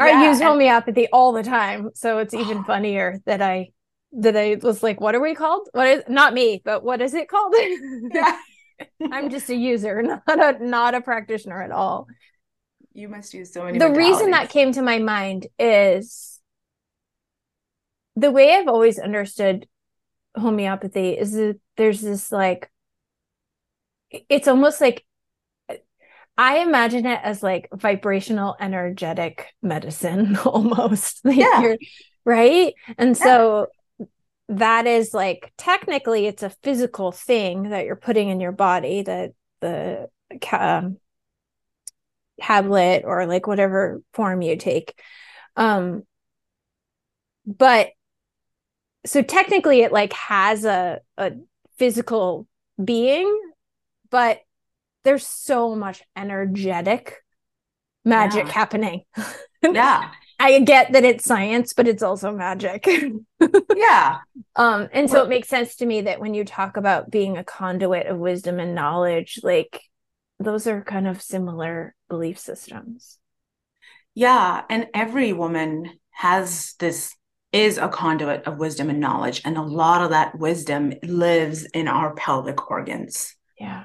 Yeah, 0.00 0.20
I 0.20 0.28
use 0.28 0.40
homeopathy 0.40 1.08
all 1.12 1.32
the 1.32 1.42
time, 1.42 1.90
so 1.94 2.18
it's 2.18 2.34
even 2.34 2.58
oh. 2.58 2.64
funnier 2.64 3.20
that 3.26 3.42
I 3.42 3.70
that 4.12 4.36
I 4.36 4.56
was 4.62 4.82
like, 4.82 5.00
"What 5.00 5.14
are 5.14 5.20
we 5.20 5.34
called? 5.34 5.68
What 5.72 5.86
is 5.86 6.04
not 6.08 6.34
me, 6.34 6.62
but 6.64 6.82
what 6.82 7.00
is 7.00 7.14
it 7.14 7.28
called?" 7.28 7.54
yeah. 8.14 8.38
I'm 9.12 9.30
just 9.30 9.50
a 9.50 9.54
user, 9.54 10.02
not 10.02 10.22
a 10.26 10.64
not 10.64 10.94
a 10.94 11.00
practitioner 11.00 11.62
at 11.62 11.70
all. 11.70 12.08
You 12.92 13.08
must 13.08 13.34
use 13.34 13.52
so 13.52 13.64
many. 13.64 13.78
The 13.78 13.90
reason 13.90 14.30
that 14.32 14.50
came 14.50 14.72
to 14.72 14.82
my 14.82 14.98
mind 14.98 15.46
is 15.58 16.40
the 18.16 18.30
way 18.30 18.54
I've 18.54 18.68
always 18.68 18.98
understood 18.98 19.66
homeopathy 20.36 21.10
is 21.10 21.32
that 21.32 21.60
there's 21.76 22.00
this 22.00 22.30
like 22.32 22.70
it's 24.10 24.48
almost 24.48 24.80
like 24.80 25.04
I 26.40 26.60
imagine 26.60 27.04
it 27.04 27.20
as 27.22 27.42
like 27.42 27.68
vibrational 27.70 28.56
energetic 28.58 29.48
medicine 29.60 30.36
almost. 30.46 31.20
Yeah. 31.22 31.74
right. 32.24 32.72
And 32.96 33.10
yeah. 33.10 33.22
so 33.22 33.66
that 34.48 34.86
is 34.86 35.12
like 35.12 35.52
technically 35.58 36.26
it's 36.26 36.42
a 36.42 36.48
physical 36.48 37.12
thing 37.12 37.68
that 37.68 37.84
you're 37.84 37.94
putting 37.94 38.30
in 38.30 38.40
your 38.40 38.52
body 38.52 39.02
that 39.02 39.32
the 39.60 40.08
um, 40.50 40.96
tablet 42.40 43.02
or 43.04 43.26
like 43.26 43.46
whatever 43.46 44.00
form 44.14 44.40
you 44.40 44.56
take 44.56 44.98
um 45.56 46.02
but 47.46 47.90
so 49.04 49.20
technically 49.22 49.82
it 49.82 49.92
like 49.92 50.14
has 50.14 50.64
a 50.64 51.00
a 51.18 51.32
physical 51.76 52.48
being 52.82 53.40
but 54.08 54.40
there's 55.04 55.26
so 55.26 55.74
much 55.74 56.02
energetic 56.16 57.16
magic 58.04 58.46
yeah. 58.46 58.52
happening 58.52 59.02
yeah 59.62 60.10
I 60.40 60.58
get 60.60 60.92
that 60.92 61.04
it's 61.04 61.26
science, 61.26 61.74
but 61.74 61.86
it's 61.86 62.02
also 62.02 62.32
magic. 62.32 62.88
yeah. 63.76 64.20
Um, 64.56 64.88
and 64.90 65.10
so 65.10 65.16
well, 65.16 65.24
it 65.26 65.28
makes 65.28 65.48
sense 65.48 65.76
to 65.76 65.86
me 65.86 66.00
that 66.02 66.18
when 66.18 66.32
you 66.32 66.46
talk 66.46 66.78
about 66.78 67.10
being 67.10 67.36
a 67.36 67.44
conduit 67.44 68.06
of 68.06 68.18
wisdom 68.18 68.58
and 68.58 68.74
knowledge, 68.74 69.40
like 69.42 69.82
those 70.38 70.66
are 70.66 70.82
kind 70.82 71.06
of 71.06 71.20
similar 71.20 71.94
belief 72.08 72.38
systems. 72.38 73.18
Yeah. 74.14 74.62
And 74.70 74.86
every 74.94 75.34
woman 75.34 75.90
has 76.12 76.74
this 76.78 77.14
is 77.52 77.76
a 77.76 77.88
conduit 77.88 78.44
of 78.46 78.56
wisdom 78.56 78.88
and 78.88 78.98
knowledge. 78.98 79.42
And 79.44 79.58
a 79.58 79.62
lot 79.62 80.00
of 80.00 80.10
that 80.10 80.38
wisdom 80.38 80.94
lives 81.02 81.64
in 81.66 81.86
our 81.86 82.14
pelvic 82.14 82.70
organs. 82.70 83.36
Yeah 83.58 83.84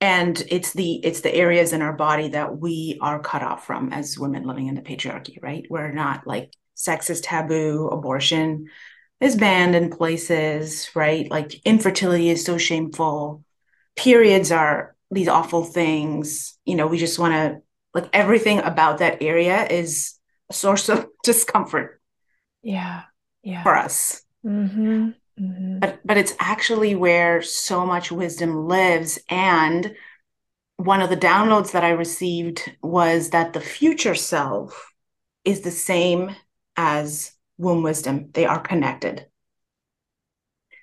and 0.00 0.42
it's 0.48 0.72
the 0.72 0.96
it's 1.04 1.20
the 1.20 1.34
areas 1.34 1.72
in 1.72 1.82
our 1.82 1.92
body 1.92 2.28
that 2.28 2.58
we 2.58 2.98
are 3.00 3.20
cut 3.20 3.42
off 3.42 3.66
from 3.66 3.92
as 3.92 4.18
women 4.18 4.44
living 4.44 4.66
in 4.66 4.74
the 4.74 4.82
patriarchy 4.82 5.42
right? 5.42 5.66
We're 5.70 5.92
not 5.92 6.26
like 6.26 6.52
sex 6.74 7.08
is 7.08 7.20
taboo 7.20 7.88
abortion 7.88 8.68
is 9.20 9.36
banned 9.36 9.74
in 9.74 9.90
places 9.90 10.90
right? 10.94 11.30
Like 11.30 11.54
infertility 11.64 12.28
is 12.28 12.44
so 12.44 12.58
shameful. 12.58 13.44
Periods 13.96 14.52
are 14.52 14.94
these 15.10 15.28
awful 15.28 15.64
things. 15.64 16.58
You 16.64 16.76
know 16.76 16.86
we 16.86 16.98
just 16.98 17.18
want 17.18 17.32
to 17.34 17.62
like 17.94 18.10
everything 18.12 18.58
about 18.58 18.98
that 18.98 19.22
area 19.22 19.66
is 19.66 20.14
a 20.50 20.52
source 20.52 20.88
of 20.90 21.06
discomfort 21.24 22.00
yeah 22.62 23.04
yeah. 23.42 23.62
for 23.62 23.74
us. 23.74 24.22
Mm-hmm. 24.44 25.10
Mm-hmm. 25.40 25.80
But 25.80 26.00
but 26.04 26.16
it's 26.16 26.34
actually 26.38 26.94
where 26.94 27.42
so 27.42 27.84
much 27.84 28.10
wisdom 28.10 28.66
lives. 28.66 29.18
And 29.28 29.94
one 30.76 31.02
of 31.02 31.10
the 31.10 31.16
downloads 31.16 31.72
that 31.72 31.84
I 31.84 31.90
received 31.90 32.72
was 32.82 33.30
that 33.30 33.52
the 33.52 33.60
future 33.60 34.14
self 34.14 34.92
is 35.44 35.60
the 35.60 35.70
same 35.70 36.34
as 36.76 37.32
womb 37.58 37.82
wisdom. 37.82 38.30
They 38.32 38.46
are 38.46 38.60
connected. 38.60 39.26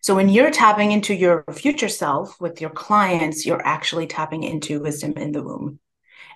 So 0.02 0.16
when 0.16 0.28
you're 0.28 0.52
tapping 0.52 0.92
into 0.92 1.14
your 1.14 1.46
future 1.54 1.88
self 1.88 2.40
with 2.42 2.60
your 2.60 2.70
clients, 2.70 3.46
you're 3.46 3.66
actually 3.66 4.08
tapping 4.08 4.44
into 4.44 4.82
wisdom 4.82 5.14
in 5.14 5.32
the 5.32 5.42
womb. 5.42 5.80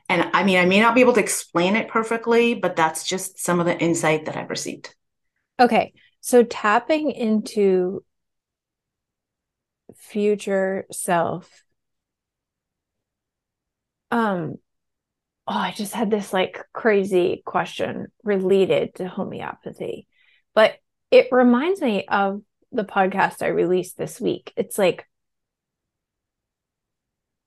And 0.07 0.29
I 0.33 0.43
mean, 0.43 0.57
I 0.57 0.65
may 0.65 0.79
not 0.79 0.95
be 0.95 1.01
able 1.01 1.13
to 1.13 1.19
explain 1.19 1.75
it 1.75 1.89
perfectly, 1.89 2.53
but 2.53 2.77
that's 2.77 3.03
just 3.03 3.39
some 3.43 3.59
of 3.59 3.65
the 3.65 3.77
insight 3.77 4.25
that 4.25 4.37
I've 4.37 4.49
received. 4.49 4.95
Okay. 5.59 5.93
So 6.21 6.43
tapping 6.43 7.11
into 7.11 8.05
future 9.97 10.85
self. 10.91 11.63
Um 14.11 14.55
oh 15.47 15.53
i 15.53 15.71
just 15.71 15.93
had 15.93 16.11
this 16.11 16.33
like 16.33 16.63
crazy 16.73 17.41
question 17.45 18.07
related 18.23 18.93
to 18.95 19.07
homeopathy 19.07 20.07
but 20.53 20.75
it 21.09 21.27
reminds 21.31 21.81
me 21.81 22.05
of 22.07 22.41
the 22.71 22.83
podcast 22.83 23.41
i 23.41 23.47
released 23.47 23.97
this 23.97 24.19
week. 24.19 24.51
It's 24.57 24.77
like 24.77 25.05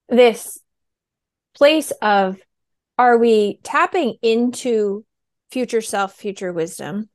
this 0.09 0.59
place 1.57 1.92
of 2.02 2.38
are 2.99 3.16
we 3.16 3.61
tapping 3.62 4.16
into 4.23 5.04
future 5.50 5.80
self 5.80 6.14
future 6.14 6.52
wisdom 6.52 7.09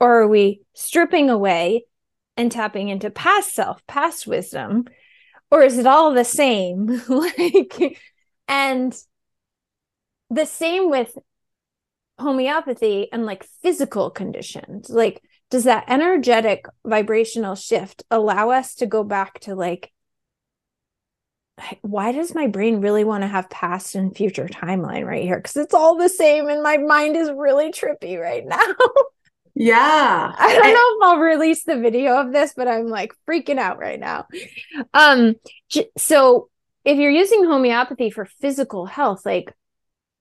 or 0.00 0.22
are 0.22 0.28
we 0.28 0.62
stripping 0.74 1.30
away 1.30 1.86
and 2.36 2.50
tapping 2.50 2.88
into 2.88 3.10
past 3.10 3.54
self, 3.54 3.86
past 3.86 4.26
wisdom? 4.26 4.84
Or 5.50 5.62
is 5.62 5.78
it 5.78 5.86
all 5.86 6.12
the 6.12 6.24
same? 6.24 7.02
like, 7.08 7.98
and 8.48 8.94
the 10.30 10.46
same 10.46 10.90
with 10.90 11.16
homeopathy 12.18 13.08
and 13.12 13.26
like 13.26 13.44
physical 13.62 14.10
conditions. 14.10 14.90
Like, 14.90 15.22
does 15.50 15.64
that 15.64 15.84
energetic 15.88 16.66
vibrational 16.84 17.54
shift 17.54 18.02
allow 18.10 18.50
us 18.50 18.74
to 18.76 18.86
go 18.86 19.04
back 19.04 19.40
to 19.40 19.54
like, 19.54 19.92
why 21.82 22.12
does 22.12 22.34
my 22.34 22.48
brain 22.48 22.80
really 22.80 23.04
want 23.04 23.22
to 23.22 23.28
have 23.28 23.48
past 23.48 23.94
and 23.94 24.16
future 24.16 24.48
timeline 24.48 25.06
right 25.06 25.22
here? 25.22 25.36
Because 25.36 25.56
it's 25.56 25.74
all 25.74 25.96
the 25.96 26.08
same 26.08 26.48
and 26.48 26.62
my 26.62 26.78
mind 26.78 27.16
is 27.16 27.30
really 27.30 27.70
trippy 27.70 28.20
right 28.20 28.44
now. 28.46 28.74
Yeah. 29.54 30.34
I 30.36 30.54
don't 30.54 30.74
know 30.74 31.06
if 31.06 31.12
I'll 31.14 31.22
release 31.22 31.64
the 31.64 31.78
video 31.78 32.20
of 32.20 32.32
this, 32.32 32.54
but 32.56 32.66
I'm 32.66 32.88
like 32.88 33.12
freaking 33.28 33.58
out 33.58 33.78
right 33.78 34.00
now. 34.00 34.26
Um 34.92 35.34
so 35.96 36.48
if 36.84 36.98
you're 36.98 37.10
using 37.10 37.44
homeopathy 37.44 38.10
for 38.10 38.24
physical 38.24 38.86
health, 38.86 39.24
like 39.24 39.54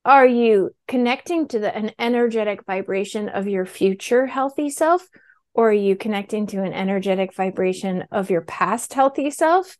are 0.05 0.27
you 0.27 0.71
connecting 0.87 1.47
to 1.47 1.59
the 1.59 1.75
an 1.75 1.91
energetic 1.97 2.65
vibration 2.65 3.29
of 3.29 3.47
your 3.47 3.65
future 3.65 4.27
healthy 4.27 4.69
self 4.69 5.07
or 5.53 5.69
are 5.69 5.73
you 5.73 5.95
connecting 5.95 6.47
to 6.47 6.61
an 6.61 6.73
energetic 6.73 7.33
vibration 7.33 8.03
of 8.11 8.29
your 8.29 8.41
past 8.41 8.93
healthy 8.93 9.31
self 9.31 9.77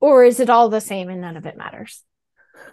or 0.00 0.24
is 0.24 0.40
it 0.40 0.50
all 0.50 0.68
the 0.68 0.80
same 0.80 1.08
and 1.08 1.20
none 1.20 1.36
of 1.36 1.46
it 1.46 1.56
matters? 1.56 2.02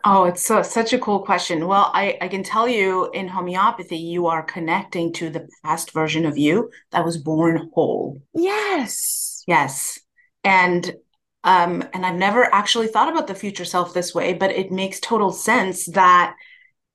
Oh, 0.04 0.26
it's 0.26 0.46
so, 0.46 0.62
such 0.62 0.94
a 0.94 1.00
cool 1.00 1.20
question. 1.20 1.68
Well, 1.68 1.92
I, 1.94 2.18
I 2.22 2.28
can 2.28 2.44
tell 2.44 2.68
you 2.68 3.10
in 3.12 3.28
homeopathy, 3.28 3.98
you 3.98 4.28
are 4.28 4.44
connecting 4.44 5.12
to 5.14 5.30
the 5.30 5.48
past 5.64 5.92
version 5.92 6.26
of 6.26 6.38
you 6.38 6.72
that 6.92 7.04
was 7.04 7.18
born 7.18 7.70
whole. 7.74 8.22
Yes. 8.34 9.44
Yes. 9.48 10.00
And 10.44 10.96
um, 11.44 11.88
and 11.94 12.06
I've 12.06 12.18
never 12.18 12.44
actually 12.54 12.88
thought 12.88 13.10
about 13.10 13.28
the 13.28 13.36
future 13.36 13.64
self 13.66 13.94
this 13.94 14.14
way, 14.14 14.34
but 14.34 14.52
it 14.52 14.72
makes 14.72 15.00
total 15.00 15.32
sense 15.32 15.86
that, 15.88 16.36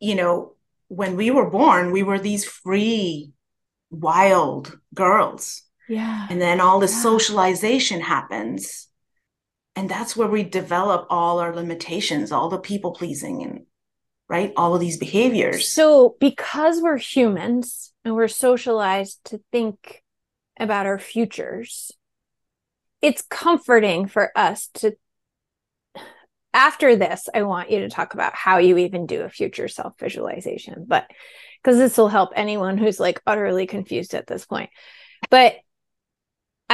you 0.01 0.15
know, 0.15 0.53
when 0.89 1.17
we 1.17 1.31
were 1.31 1.49
born, 1.49 1.93
we 1.93 2.03
were 2.03 2.19
these 2.19 2.45
free, 2.45 3.33
wild 3.91 4.79
girls. 4.95 5.63
Yeah. 5.89 6.27
And 6.29 6.41
then 6.41 6.61
all 6.61 6.79
the 6.79 6.87
yeah. 6.87 7.03
socialization 7.03 8.01
happens 8.01 8.89
and 9.77 9.89
that's 9.89 10.17
where 10.17 10.29
we 10.29 10.43
develop 10.43 11.07
all 11.11 11.39
our 11.39 11.55
limitations 11.55 12.33
all 12.33 12.49
the 12.49 12.59
people 12.59 12.93
pleasing 12.93 13.43
and 13.43 13.67
right 14.29 14.53
all 14.57 14.75
of 14.75 14.81
these 14.81 14.97
behaviors. 14.97 15.69
So 15.69 16.17
because 16.21 16.81
we're 16.81 16.97
humans 16.97 17.93
and 18.05 18.15
we're 18.15 18.29
socialized 18.29 19.21
to 19.27 19.41
think 19.53 20.03
about 20.59 20.87
our 20.87 20.99
futures 20.99 21.91
it's 23.03 23.23
comforting 23.23 24.07
for 24.07 24.31
us 24.37 24.69
to 24.75 24.97
after 26.55 26.95
this 26.95 27.29
i 27.35 27.43
want 27.43 27.73
you 27.73 27.81
to 27.81 27.91
talk 27.91 28.15
about 28.15 28.37
how 28.37 28.59
you 28.59 28.79
even 28.79 29.05
do 29.05 29.23
a 29.23 29.29
future 29.29 29.67
self 29.67 29.99
visualization 29.99 30.85
but 30.87 31.11
because 31.65 31.79
this 31.79 31.97
will 31.97 32.09
help 32.09 32.33
anyone 32.37 32.77
who's 32.77 33.01
like 33.01 33.23
utterly 33.27 33.67
confused 33.67 34.15
at 34.15 34.27
this 34.27 34.45
point. 34.45 34.71
But 35.31 35.57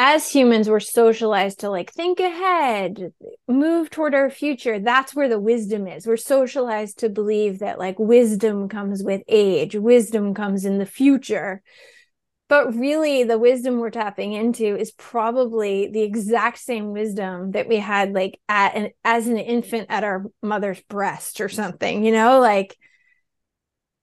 as 0.02 0.32
humans 0.32 0.66
we're 0.66 0.80
socialized 0.80 1.60
to 1.60 1.68
like 1.68 1.92
think 1.92 2.20
ahead 2.20 3.12
move 3.46 3.90
toward 3.90 4.14
our 4.14 4.30
future. 4.30 4.78
That's 4.78 5.14
where 5.14 5.28
the 5.28 5.38
wisdom 5.38 5.86
is. 5.86 6.06
We're 6.06 6.16
socialized 6.16 7.00
to 7.00 7.10
believe 7.10 7.58
that 7.58 7.78
like 7.78 7.98
wisdom 7.98 8.70
comes 8.70 9.02
with 9.02 9.20
age 9.28 9.76
wisdom 9.76 10.32
comes 10.32 10.64
in 10.64 10.78
the 10.78 10.86
future. 10.86 11.60
But 12.48 12.74
really 12.74 13.24
the 13.24 13.38
wisdom 13.38 13.78
we're 13.78 13.90
tapping 13.90 14.32
into 14.32 14.74
is 14.74 14.90
probably 14.90 15.88
the 15.88 16.00
exact 16.00 16.60
same 16.60 16.92
wisdom 16.92 17.50
that 17.50 17.68
we 17.68 17.76
had 17.76 18.14
like 18.14 18.40
at 18.48 18.74
an 18.74 18.92
as 19.04 19.28
an 19.28 19.36
infant 19.36 19.88
at 19.90 20.02
our 20.02 20.24
mother's 20.42 20.80
breast 20.88 21.42
or 21.42 21.50
something 21.50 22.06
you 22.06 22.12
know? 22.12 22.40
Like 22.40 22.74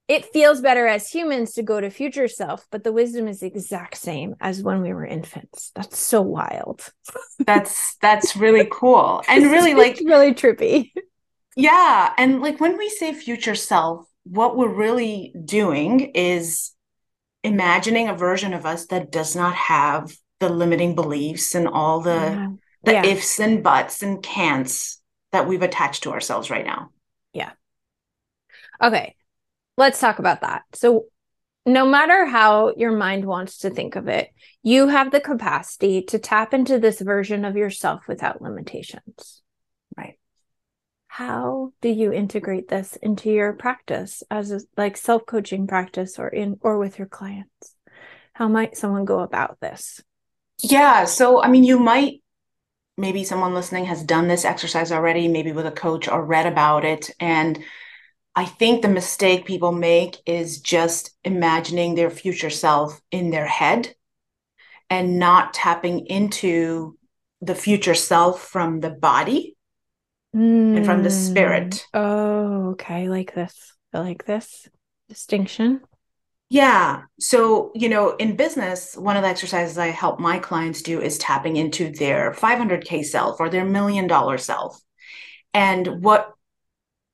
it 0.07 0.25
feels 0.25 0.61
better 0.61 0.87
as 0.87 1.09
humans 1.09 1.53
to 1.53 1.63
go 1.63 1.81
to 1.81 1.89
future 1.89 2.29
self, 2.29 2.65
but 2.71 2.83
the 2.83 2.93
wisdom 2.93 3.27
is 3.27 3.41
the 3.41 3.47
exact 3.47 3.97
same 3.97 4.35
as 4.39 4.63
when 4.63 4.81
we 4.81 4.93
were 4.93 5.05
infants. 5.05 5.71
That's 5.75 5.99
so 5.99 6.21
wild. 6.21 6.89
That's 7.45 7.97
that's 7.97 8.35
really 8.35 8.67
cool. 8.71 9.21
And 9.29 9.51
really 9.51 9.73
like 9.73 9.99
really 10.03 10.33
trippy. 10.33 10.91
Yeah, 11.55 12.13
and 12.17 12.41
like 12.41 12.59
when 12.61 12.77
we 12.77 12.89
say 12.89 13.13
future 13.13 13.55
self, 13.55 14.07
what 14.23 14.55
we're 14.55 14.73
really 14.73 15.33
doing 15.43 16.11
is 16.15 16.71
imagining 17.43 18.07
a 18.07 18.15
version 18.15 18.53
of 18.53 18.65
us 18.65 18.85
that 18.87 19.11
does 19.11 19.35
not 19.35 19.55
have 19.55 20.15
the 20.39 20.49
limiting 20.49 20.95
beliefs 20.95 21.53
and 21.53 21.67
all 21.67 21.99
the 21.99 22.11
yeah. 22.11 22.47
the 22.83 22.91
yeah. 22.93 23.05
ifs 23.05 23.39
and 23.39 23.61
buts 23.61 24.01
and 24.03 24.23
can'ts 24.23 25.01
that 25.33 25.47
we've 25.47 25.63
attached 25.63 26.03
to 26.03 26.11
ourselves 26.11 26.49
right 26.49 26.65
now. 26.65 26.91
Yeah. 27.33 27.51
Okay 28.81 29.16
let's 29.77 29.99
talk 29.99 30.19
about 30.19 30.41
that. 30.41 30.63
So, 30.73 31.05
no 31.65 31.85
matter 31.85 32.25
how 32.25 32.73
your 32.77 32.93
mind 32.93 33.25
wants 33.25 33.59
to 33.59 33.69
think 33.69 33.95
of 33.95 34.07
it, 34.07 34.29
you 34.63 34.87
have 34.87 35.11
the 35.11 35.19
capacity 35.19 36.01
to 36.03 36.17
tap 36.17 36.53
into 36.53 36.79
this 36.79 37.01
version 37.01 37.43
of 37.43 37.57
yourself 37.57 38.07
without 38.07 38.41
limitations. 38.41 39.41
Right. 39.97 40.17
How 41.07 41.73
do 41.81 41.89
you 41.89 42.13
integrate 42.13 42.69
this 42.69 42.95
into 43.01 43.29
your 43.29 43.51
practice 43.51 44.23
as 44.31 44.51
a, 44.51 44.61
like 44.77 44.95
self-coaching 44.95 45.67
practice 45.67 46.17
or 46.17 46.29
in 46.29 46.57
or 46.61 46.77
with 46.77 46.97
your 46.97 47.07
clients? 47.07 47.75
How 48.31 48.47
might 48.47 48.77
someone 48.77 49.03
go 49.03 49.19
about 49.19 49.59
this? 49.59 50.01
Yeah, 50.61 51.03
so 51.03 51.43
I 51.43 51.49
mean 51.49 51.65
you 51.65 51.79
might 51.79 52.21
maybe 52.97 53.23
someone 53.23 53.53
listening 53.53 53.85
has 53.85 54.03
done 54.03 54.27
this 54.27 54.45
exercise 54.45 54.91
already, 54.91 55.27
maybe 55.27 55.51
with 55.51 55.65
a 55.65 55.71
coach 55.71 56.07
or 56.07 56.25
read 56.25 56.45
about 56.45 56.85
it 56.85 57.11
and 57.19 57.59
I 58.37 58.45
think 58.45 58.83
the 58.83 58.87
mistake 58.87 59.45
people 59.45 59.71
make 59.71 60.17
is 60.27 60.61
just 60.61 61.09
imagining 61.23 61.95
their 61.95 62.11
future 62.11 62.51
self 62.51 63.01
in 63.09 63.31
their 63.31 63.47
head 63.47 63.95
and 64.91 65.17
not 65.17 65.55
tapping 65.55 66.05
into 66.05 66.95
the 67.41 67.55
future 67.55 67.95
self 67.95 68.43
from 68.43 68.79
the 68.79 68.91
body 68.91 69.57
mm. 70.35 70.77
and 70.77 70.85
from 70.85 71.01
the 71.01 71.09
spirit. 71.09 71.87
Hmm. 71.91 71.99
Oh, 71.99 72.69
okay. 72.73 73.05
I 73.05 73.07
like 73.07 73.33
this. 73.33 73.73
I 73.91 74.01
like 74.01 74.23
this 74.25 74.69
distinction. 75.09 75.81
Yeah. 76.51 77.05
So, 77.19 77.71
you 77.73 77.89
know, 77.89 78.11
in 78.17 78.35
business, 78.35 78.95
one 78.95 79.17
of 79.17 79.23
the 79.23 79.29
exercises 79.29 79.79
I 79.79 79.87
help 79.87 80.19
my 80.19 80.37
clients 80.37 80.83
do 80.83 81.01
is 81.01 81.17
tapping 81.17 81.57
into 81.57 81.89
their 81.89 82.33
500K 82.33 83.03
self 83.03 83.39
or 83.39 83.49
their 83.49 83.65
million 83.65 84.05
dollar 84.05 84.37
self. 84.37 84.79
And 85.55 86.03
what 86.03 86.36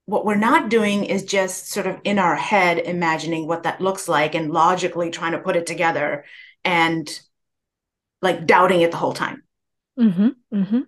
what 0.05 0.25
we're 0.25 0.35
not 0.35 0.69
doing 0.69 1.05
is 1.05 1.23
just 1.23 1.69
sort 1.69 1.87
of 1.87 1.99
in 2.03 2.19
our 2.19 2.35
head 2.35 2.77
imagining 2.79 3.47
what 3.47 3.63
that 3.63 3.79
looks 3.79 4.07
like 4.09 4.35
and 4.35 4.51
logically 4.51 5.09
trying 5.09 5.31
to 5.31 5.39
put 5.39 5.55
it 5.55 5.65
together 5.65 6.25
and 6.65 7.21
like 8.21 8.45
doubting 8.45 8.81
it 8.81 8.91
the 8.91 8.97
whole 8.97 9.13
time. 9.13 9.43
Mm-hmm, 9.97 10.29
mm-hmm. 10.53 10.79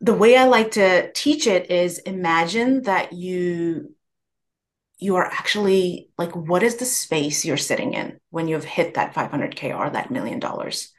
The 0.00 0.14
way 0.14 0.36
I 0.36 0.44
like 0.44 0.72
to 0.72 1.10
teach 1.12 1.46
it 1.46 1.70
is 1.70 1.98
imagine 1.98 2.82
that 2.82 3.12
you 3.12 3.94
you 4.98 5.16
are 5.16 5.26
actually 5.26 6.10
like 6.18 6.34
what 6.34 6.62
is 6.62 6.76
the 6.76 6.84
space 6.84 7.44
you're 7.44 7.56
sitting 7.56 7.94
in 7.94 8.18
when 8.30 8.48
you've 8.48 8.64
hit 8.64 8.94
that 8.94 9.14
500k 9.14 9.76
or 9.76 9.90
that 9.90 10.10
million 10.10 10.40
dollars 10.40 10.92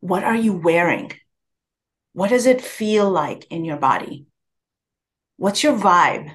what 0.00 0.24
are 0.24 0.36
you 0.36 0.54
wearing 0.54 1.12
what 2.14 2.30
does 2.30 2.46
it 2.46 2.62
feel 2.62 3.10
like 3.10 3.46
in 3.50 3.64
your 3.66 3.76
body 3.76 4.26
What's 5.36 5.62
your 5.62 5.76
vibe? 5.76 6.30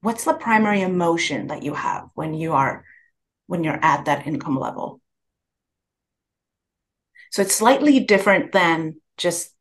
What's 0.00 0.24
the 0.24 0.34
primary 0.34 0.82
emotion 0.82 1.48
that 1.48 1.62
you 1.62 1.74
have 1.74 2.08
when 2.14 2.34
you 2.34 2.52
are 2.52 2.84
when 3.46 3.64
you're 3.64 3.82
at 3.82 4.04
that 4.04 4.26
income 4.26 4.58
level? 4.58 5.00
So 7.30 7.42
it's 7.42 7.54
slightly 7.54 8.00
different 8.00 8.52
than 8.52 9.00
just 9.16 9.54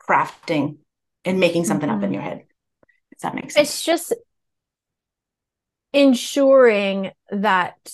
crafting 0.00 0.78
and 1.24 1.40
making 1.40 1.64
something 1.64 1.88
mm-hmm. 1.88 1.98
up 1.98 2.04
in 2.04 2.10
mm-hmm. 2.10 2.14
your 2.14 2.22
head. 2.22 2.44
Does 3.12 3.22
that 3.22 3.34
make 3.34 3.50
sense? 3.50 3.68
It's 3.68 3.84
just 3.84 4.14
ensuring 5.92 7.10
that 7.30 7.92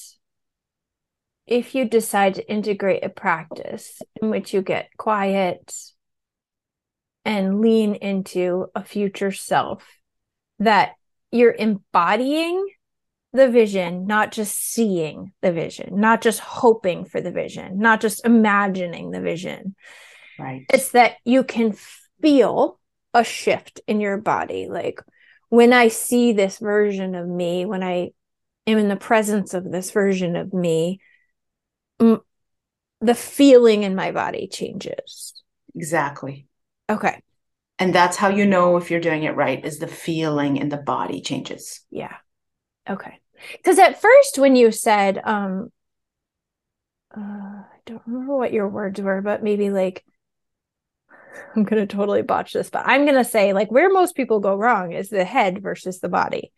if 1.47 1.75
you 1.75 1.85
decide 1.85 2.35
to 2.35 2.51
integrate 2.51 3.05
a 3.05 3.09
practice 3.09 4.01
in 4.21 4.31
which 4.31 4.53
you 4.55 4.63
get 4.63 4.91
quiet 4.97 5.75
and 7.25 7.61
lean 7.61 7.95
into 7.95 8.67
a 8.75 8.85
future 8.85 9.33
self 9.33 9.85
that 10.59 10.95
you're 11.31 11.55
embodying 11.59 12.67
the 13.33 13.49
vision, 13.49 14.07
not 14.07 14.31
just 14.31 14.57
seeing 14.57 15.33
the 15.43 15.53
vision, 15.53 16.01
not 16.01 16.21
just 16.21 16.39
hoping 16.39 17.05
for 17.05 17.21
the 17.21 17.33
vision, 17.33 17.79
not 17.79 18.01
just 18.01 18.25
imagining 18.25 19.11
the 19.11 19.21
vision. 19.21 19.75
Right. 20.39 20.67
It's 20.73 20.91
that 20.91 21.17
you 21.25 21.43
can 21.43 21.75
feel 22.23 22.79
a 23.13 23.25
shift 23.25 23.81
in 23.89 24.01
your 24.01 24.19
body. 24.19 24.69
Like 24.69 25.01
when 25.49 25.73
I 25.73 25.89
see 25.89 26.33
this 26.33 26.59
version 26.59 27.15
of 27.15 27.27
me, 27.27 27.65
when 27.65 27.83
I 27.83 28.11
am 28.67 28.79
in 28.79 28.89
the 28.89 28.97
presence 28.97 29.53
of 29.53 29.71
this 29.71 29.91
version 29.91 30.37
of 30.37 30.53
me, 30.53 31.01
m- 32.01 32.23
the 33.01 33.15
feeling 33.15 33.83
in 33.83 33.95
my 33.95 34.13
body 34.13 34.47
changes. 34.47 35.35
Exactly. 35.75 36.47
Okay. 36.89 37.23
And 37.79 37.95
that's 37.95 38.17
how 38.17 38.29
you 38.29 38.47
know 38.47 38.77
if 38.77 38.91
you're 38.91 39.01
doing 39.01 39.25
it 39.25 39.35
right 39.35 39.65
is 39.65 39.79
the 39.79 39.87
feeling 39.87 40.57
in 40.57 40.69
the 40.69 40.77
body 40.77 41.21
changes. 41.21 41.81
Yeah. 41.91 42.15
Okay. 42.89 43.19
Because 43.53 43.79
at 43.79 44.01
first, 44.01 44.39
when 44.39 44.55
you 44.55 44.71
said, 44.71 45.21
um, 45.25 45.73
uh, 47.17 47.21
I 47.21 47.77
don't 47.85 48.03
remember 48.07 48.37
what 48.37 48.53
your 48.53 48.69
words 48.69 49.01
were, 49.01 49.21
but 49.23 49.43
maybe 49.43 49.71
like, 49.71 50.05
I'm 51.57 51.65
going 51.65 51.87
to 51.87 51.97
totally 51.97 52.23
botch 52.23 52.53
this, 52.53 52.71
but 52.71 52.85
I'm 52.87 53.05
going 53.05 53.17
to 53.17 53.25
say 53.25 53.53
like 53.53 53.73
where 53.73 53.91
most 53.91 54.15
people 54.15 54.41
go 54.41 54.55
wrong 54.55 54.93
is 54.93 55.09
the 55.09 55.25
head 55.25 55.63
versus 55.63 55.99
the 56.01 56.09
body. 56.09 56.53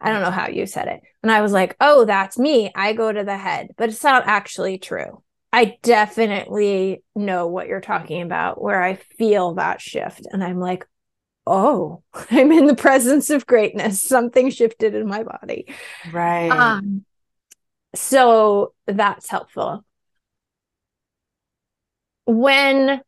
I 0.00 0.10
don't 0.10 0.22
know 0.22 0.30
how 0.30 0.48
you 0.48 0.66
said 0.66 0.88
it. 0.88 1.00
And 1.22 1.30
I 1.30 1.42
was 1.42 1.52
like, 1.52 1.76
oh, 1.80 2.04
that's 2.04 2.36
me. 2.36 2.72
I 2.74 2.92
go 2.92 3.12
to 3.12 3.22
the 3.22 3.36
head, 3.36 3.68
but 3.76 3.88
it's 3.88 4.02
not 4.02 4.26
actually 4.26 4.78
true. 4.78 5.22
I 5.52 5.76
definitely 5.82 7.02
know 7.14 7.46
what 7.46 7.68
you're 7.68 7.80
talking 7.80 8.22
about, 8.22 8.60
where 8.60 8.82
I 8.82 8.94
feel 8.94 9.54
that 9.54 9.80
shift. 9.80 10.26
And 10.32 10.42
I'm 10.42 10.58
like, 10.58 10.86
oh, 11.46 12.02
I'm 12.30 12.50
in 12.52 12.66
the 12.66 12.74
presence 12.74 13.30
of 13.30 13.46
greatness. 13.46 14.02
Something 14.02 14.50
shifted 14.50 14.94
in 14.94 15.06
my 15.06 15.22
body. 15.22 15.66
Right. 16.10 16.50
Um, 16.50 17.04
so 17.94 18.72
that's 18.86 19.28
helpful. 19.28 19.84
When 22.24 23.02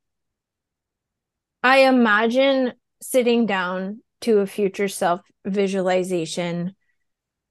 I 1.62 1.78
imagine 1.78 2.74
sitting 3.00 3.46
down 3.46 4.02
to 4.22 4.40
a 4.40 4.46
future 4.46 4.88
self 4.88 5.22
visualization, 5.46 6.74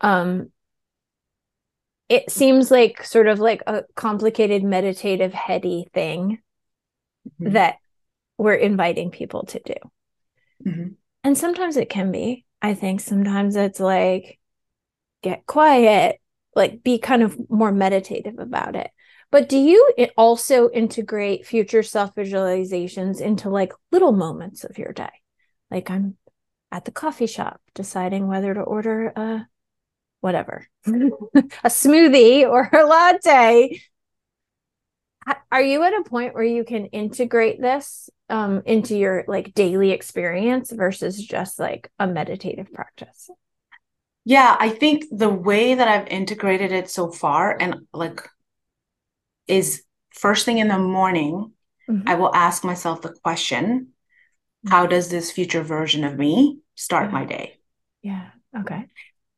um, 0.02 0.52
it 2.14 2.30
seems 2.30 2.70
like 2.70 3.04
sort 3.04 3.26
of 3.26 3.40
like 3.40 3.64
a 3.66 3.82
complicated 3.96 4.64
meditative 4.64 5.34
heady 5.34 5.90
thing 5.96 6.38
mm-hmm. 7.28 7.54
that 7.54 7.78
we're 8.38 8.54
inviting 8.54 9.10
people 9.10 9.46
to 9.46 9.60
do 9.66 9.74
mm-hmm. 10.64 10.90
and 11.24 11.36
sometimes 11.36 11.76
it 11.76 11.90
can 11.90 12.12
be 12.12 12.46
i 12.62 12.76
think 12.76 13.02
sometimes 13.02 13.56
it's 13.56 13.80
like 13.80 14.40
get 15.24 15.48
quiet 15.48 16.20
like 16.56 16.84
be 16.84 17.00
kind 17.00 17.24
of 17.24 17.36
more 17.50 17.72
meditative 17.72 18.38
about 18.38 18.76
it 18.76 18.92
but 19.32 19.50
do 19.50 19.58
you 19.58 19.92
also 20.16 20.70
integrate 20.70 21.48
future 21.48 21.82
self 21.82 22.14
visualizations 22.14 23.22
into 23.22 23.50
like 23.50 23.74
little 23.92 24.12
moments 24.12 24.64
of 24.64 24.78
your 24.78 24.94
day 24.94 25.10
like 25.72 25.90
i'm 25.90 26.16
at 26.72 26.86
the 26.86 26.92
coffee 26.92 27.26
shop 27.26 27.60
deciding 27.74 28.28
whether 28.28 28.54
to 28.54 28.62
order 28.62 29.08
a 29.16 29.48
whatever, 30.24 30.66
a 30.88 31.68
smoothie 31.68 32.50
or 32.50 32.70
a 32.72 32.86
latte. 32.86 33.82
Are 35.52 35.62
you 35.62 35.84
at 35.84 35.94
a 35.94 36.04
point 36.04 36.34
where 36.34 36.44
you 36.44 36.64
can 36.64 36.86
integrate 36.88 37.62
this 37.62 38.10
um, 38.30 38.64
into 38.66 38.98
your 38.98 39.26
like 39.28 39.54
daily 39.54 39.92
experience 39.92 40.72
versus 40.72 41.22
just 41.22 41.60
like 41.60 41.92
a 42.00 42.08
meditative 42.08 42.72
practice? 42.72 43.30
Yeah, 44.26 44.56
I 44.58 44.70
think 44.70 45.06
the 45.12 45.30
way 45.30 45.76
that 45.76 45.88
I've 45.88 46.08
integrated 46.08 46.72
it 46.72 46.90
so 46.90 47.12
far 47.12 47.58
and 47.60 47.86
like 47.94 48.22
is 49.48 49.84
first 50.12 50.46
thing 50.46 50.60
in 50.60 50.70
the 50.70 50.80
morning, 50.80 51.52
mm-hmm. 51.90 52.08
I 52.08 52.16
will 52.16 52.34
ask 52.34 52.64
myself 52.64 53.02
the 53.02 53.14
question 53.24 53.90
how 54.66 54.88
does 54.88 55.10
this 55.10 55.30
future 55.30 55.62
version 55.62 56.06
of 56.06 56.18
me 56.18 56.60
start 56.76 57.08
yeah. 57.08 57.12
my 57.12 57.26
day? 57.26 57.60
Yeah. 58.02 58.30
Okay. 58.58 58.88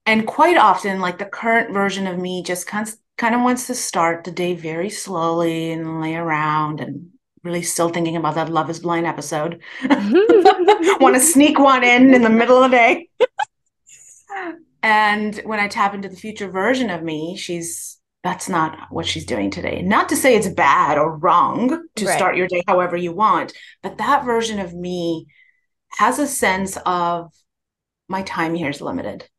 And 0.06 0.28
quite 0.28 0.58
often, 0.58 1.00
like 1.00 1.18
the 1.18 1.26
current 1.26 1.74
version 1.74 2.06
of 2.08 2.18
me 2.18 2.44
just 2.44 2.68
kind 2.68 2.88
of, 2.88 2.96
kind 3.18 3.34
of 3.34 3.42
wants 3.42 3.68
to 3.68 3.76
start 3.76 4.24
the 4.24 4.32
day 4.32 4.54
very 4.54 4.90
slowly 4.90 5.72
and 5.72 6.00
lay 6.02 6.16
around 6.16 6.80
and 6.80 7.10
really 7.44 7.62
still 7.62 7.90
thinking 7.90 8.16
about 8.18 8.36
that 8.36 8.50
Love 8.50 8.70
is 8.70 8.80
Blind 8.80 9.06
episode. 9.06 9.62
Want 9.90 11.16
to 11.16 11.20
sneak 11.20 11.60
one 11.60 11.84
in 11.84 12.14
in 12.14 12.22
the 12.22 12.30
middle 12.30 12.62
of 12.62 12.72
the 12.72 12.78
day. 12.78 13.10
and 14.84 15.36
when 15.46 15.60
I 15.60 15.68
tap 15.68 15.94
into 15.94 16.10
the 16.10 16.16
future 16.16 16.50
version 16.50 16.90
of 16.90 17.04
me, 17.04 17.38
she's 17.38 18.00
that's 18.24 18.50
not 18.50 18.88
what 18.90 19.06
she's 19.06 19.26
doing 19.26 19.52
today. 19.52 19.84
Not 19.84 20.10
to 20.10 20.16
say 20.16 20.36
it's 20.36 20.50
bad 20.50 20.98
or 20.98 21.16
wrong 21.16 21.88
to 21.96 22.06
right. 22.06 22.18
start 22.18 22.36
your 22.36 22.48
day 22.48 22.64
however 22.68 22.98
you 22.98 23.12
want, 23.14 23.54
but 23.84 24.00
that 24.00 24.26
version 24.26 24.60
of 24.60 24.74
me 24.74 25.28
has 25.92 26.18
a 26.18 26.28
sense 26.28 26.78
of 26.86 27.32
my 28.10 28.24
time 28.24 28.56
here 28.56 28.70
is 28.70 28.82
limited. 28.82 29.30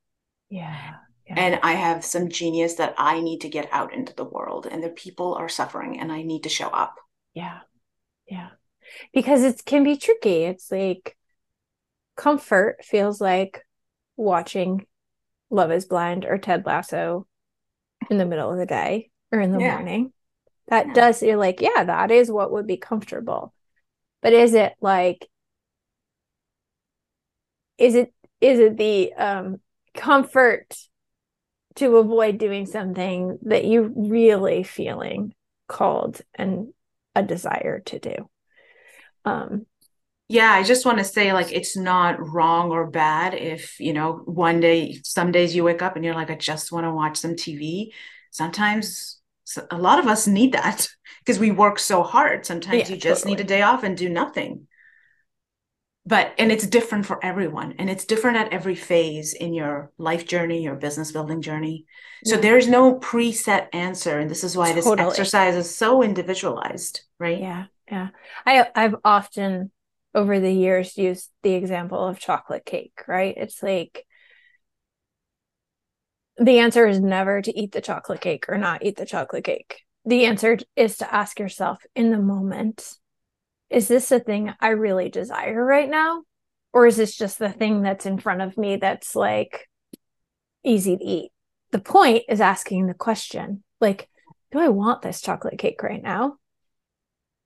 Yeah. 0.49 0.95
yeah. 1.27 1.35
And 1.37 1.61
I 1.63 1.73
have 1.73 2.05
some 2.05 2.29
genius 2.29 2.75
that 2.75 2.95
I 2.99 3.21
need 3.21 3.41
to 3.41 3.49
get 3.49 3.69
out 3.73 3.93
into 3.93 4.15
the 4.15 4.25
world, 4.25 4.67
and 4.71 4.83
the 4.83 4.91
people 4.91 5.35
are 5.35 5.49
suffering, 5.49 5.99
and 6.01 6.13
I 6.13 6.23
need 6.23 6.45
to 6.45 6.49
show 6.49 6.69
up. 6.69 6.97
Yeah. 7.35 7.61
Yeah. 8.29 8.51
Because 9.13 9.43
it 9.43 9.65
can 9.65 9.85
be 9.85 9.97
tricky. 9.97 10.45
It's 10.45 10.71
like 10.71 11.17
comfort 12.17 12.85
feels 12.85 13.21
like 13.21 13.65
watching 14.17 14.87
Love 15.51 15.71
is 15.71 15.85
Blind 15.85 16.25
or 16.25 16.39
Ted 16.39 16.65
Lasso 16.67 17.27
in 18.11 18.19
the 18.19 18.27
middle 18.27 18.51
of 18.51 18.59
the 18.59 18.67
day 18.67 19.11
or 19.33 19.41
in 19.41 19.53
the 19.53 19.61
yeah. 19.61 19.75
morning. 19.75 20.13
That 20.69 20.89
yeah. 20.89 20.93
does, 20.95 21.23
you're 21.23 21.37
like, 21.37 21.61
yeah, 21.61 21.85
that 21.85 22.11
is 22.11 22.31
what 22.31 22.53
would 22.53 22.67
be 22.67 22.77
comfortable. 22.77 23.53
But 24.23 24.33
is 24.33 24.55
it 24.55 24.75
like, 24.81 25.29
is 27.79 27.95
it, 27.95 28.13
is 28.41 28.59
it 28.59 28.77
the 28.77 29.13
um, 29.15 29.61
comfort 29.97 30.77
to 31.77 31.97
avoid 31.97 32.39
doing 32.39 32.67
something 32.67 33.39
that 33.43 33.65
you 33.65 33.93
really 33.95 34.63
feeling 34.63 35.35
called 35.69 36.21
and 36.35 36.73
a 37.15 37.23
desire 37.23 37.81
to 37.81 37.99
do? 37.99 38.31
Um, 39.25 39.67
yeah 40.29 40.53
i 40.53 40.63
just 40.63 40.85
want 40.85 40.99
to 40.99 41.05
say 41.05 41.33
like 41.33 41.53
it's 41.53 41.77
not 41.77 42.17
wrong 42.33 42.71
or 42.71 42.87
bad 42.87 43.35
if 43.35 43.79
you 43.79 43.93
know 43.93 44.23
one 44.25 44.61
day 44.61 44.99
some 45.05 45.31
days 45.31 45.55
you 45.55 45.63
wake 45.65 45.83
up 45.83 45.97
and 45.97 46.05
you're 46.05 46.15
like 46.15 46.31
i 46.31 46.35
just 46.35 46.73
want 46.73 46.85
to 46.85 46.93
watch 46.93 47.17
some 47.17 47.35
tv 47.35 47.89
sometimes 48.31 49.21
a 49.71 49.79
lot 49.79 49.99
of 49.99 50.07
us 50.07 50.27
need 50.27 50.53
that 50.53 50.89
because 51.25 51.39
we 51.39 51.51
work 51.51 51.79
so 51.79 52.03
hard 52.03 52.45
sometimes 52.45 52.89
yeah, 52.89 52.95
you 52.95 53.01
just 53.01 53.23
totally. 53.23 53.37
need 53.37 53.41
a 53.41 53.47
day 53.47 53.63
off 53.63 53.85
and 53.85 53.97
do 53.97 54.09
nothing 54.09 54.67
but 56.07 56.33
and 56.39 56.53
it's 56.53 56.67
different 56.67 57.05
for 57.05 57.25
everyone 57.25 57.75
and 57.79 57.91
it's 57.91 58.05
different 58.05 58.37
at 58.37 58.53
every 58.53 58.75
phase 58.75 59.35
in 59.35 59.53
your 59.53 59.91
life 59.99 60.27
journey 60.27 60.63
your 60.63 60.77
business 60.77 61.13
building 61.13 61.43
journey 61.43 61.85
so 62.25 62.37
there's 62.37 62.69
no 62.69 62.99
preset 62.99 63.69
answer 63.73 64.19
and 64.19 64.31
this 64.31 64.45
is 64.45 64.57
why 64.57 64.73
totally. 64.73 64.97
this 64.97 65.01
exercise 65.01 65.55
is 65.55 65.75
so 65.75 66.03
individualized 66.03 67.03
right 67.19 67.41
yeah 67.41 67.65
yeah 67.91 68.09
i 68.47 68.67
i've 68.75 68.97
often 69.05 69.71
over 70.17 70.41
the 70.41 70.51
years 70.51 70.97
used 70.97 71.31
the 71.43 71.53
example 71.53 72.05
of 72.05 72.19
chocolate 72.19 72.65
cake, 72.65 73.03
right? 73.07 73.35
It's 73.37 73.63
like 73.63 74.07
the 76.39 76.59
answer 76.59 76.87
is 76.87 76.99
never 76.99 77.43
to 77.43 77.57
eat 77.57 77.73
the 77.73 77.83
chocolate 77.83 78.23
cake 78.23 78.47
or 78.49 78.57
not 78.57 78.83
eat 78.83 78.97
the 78.97 79.05
chocolate 79.05 79.45
cake. 79.45 79.83
The 80.07 80.25
answer 80.25 80.59
is 80.75 80.97
to 80.99 81.15
ask 81.15 81.39
yourself 81.39 81.85
in 81.95 82.11
the 82.11 82.19
moment, 82.19 82.95
is 83.71 83.89
this 83.89 84.11
a 84.13 84.21
thing 84.21 84.53
I 84.61 84.69
really 84.69 85.09
desire 85.09 85.65
right 85.65 85.89
now? 85.89 86.23
Or 86.73 86.87
is 86.87 86.97
this 86.97 87.17
just 87.17 87.39
the 87.39 87.51
thing 87.51 87.83
that's 87.83 88.07
in 88.07 88.19
front 88.19 88.43
of 88.43 88.59
me 88.59 88.77
that's 88.77 89.17
like 89.17 89.69
easy 90.63 90.97
to 90.97 91.05
eat? 91.05 91.33
The 91.73 91.79
point 91.79 92.25
is 92.29 92.41
asking 92.41 92.87
the 92.87 92.95
question, 92.95 93.63
like, 93.81 94.09
do 94.53 94.59
I 94.59 94.69
want 94.69 95.03
this 95.03 95.21
chocolate 95.21 95.59
cake 95.59 95.83
right 95.83 96.03
now? 96.03 96.37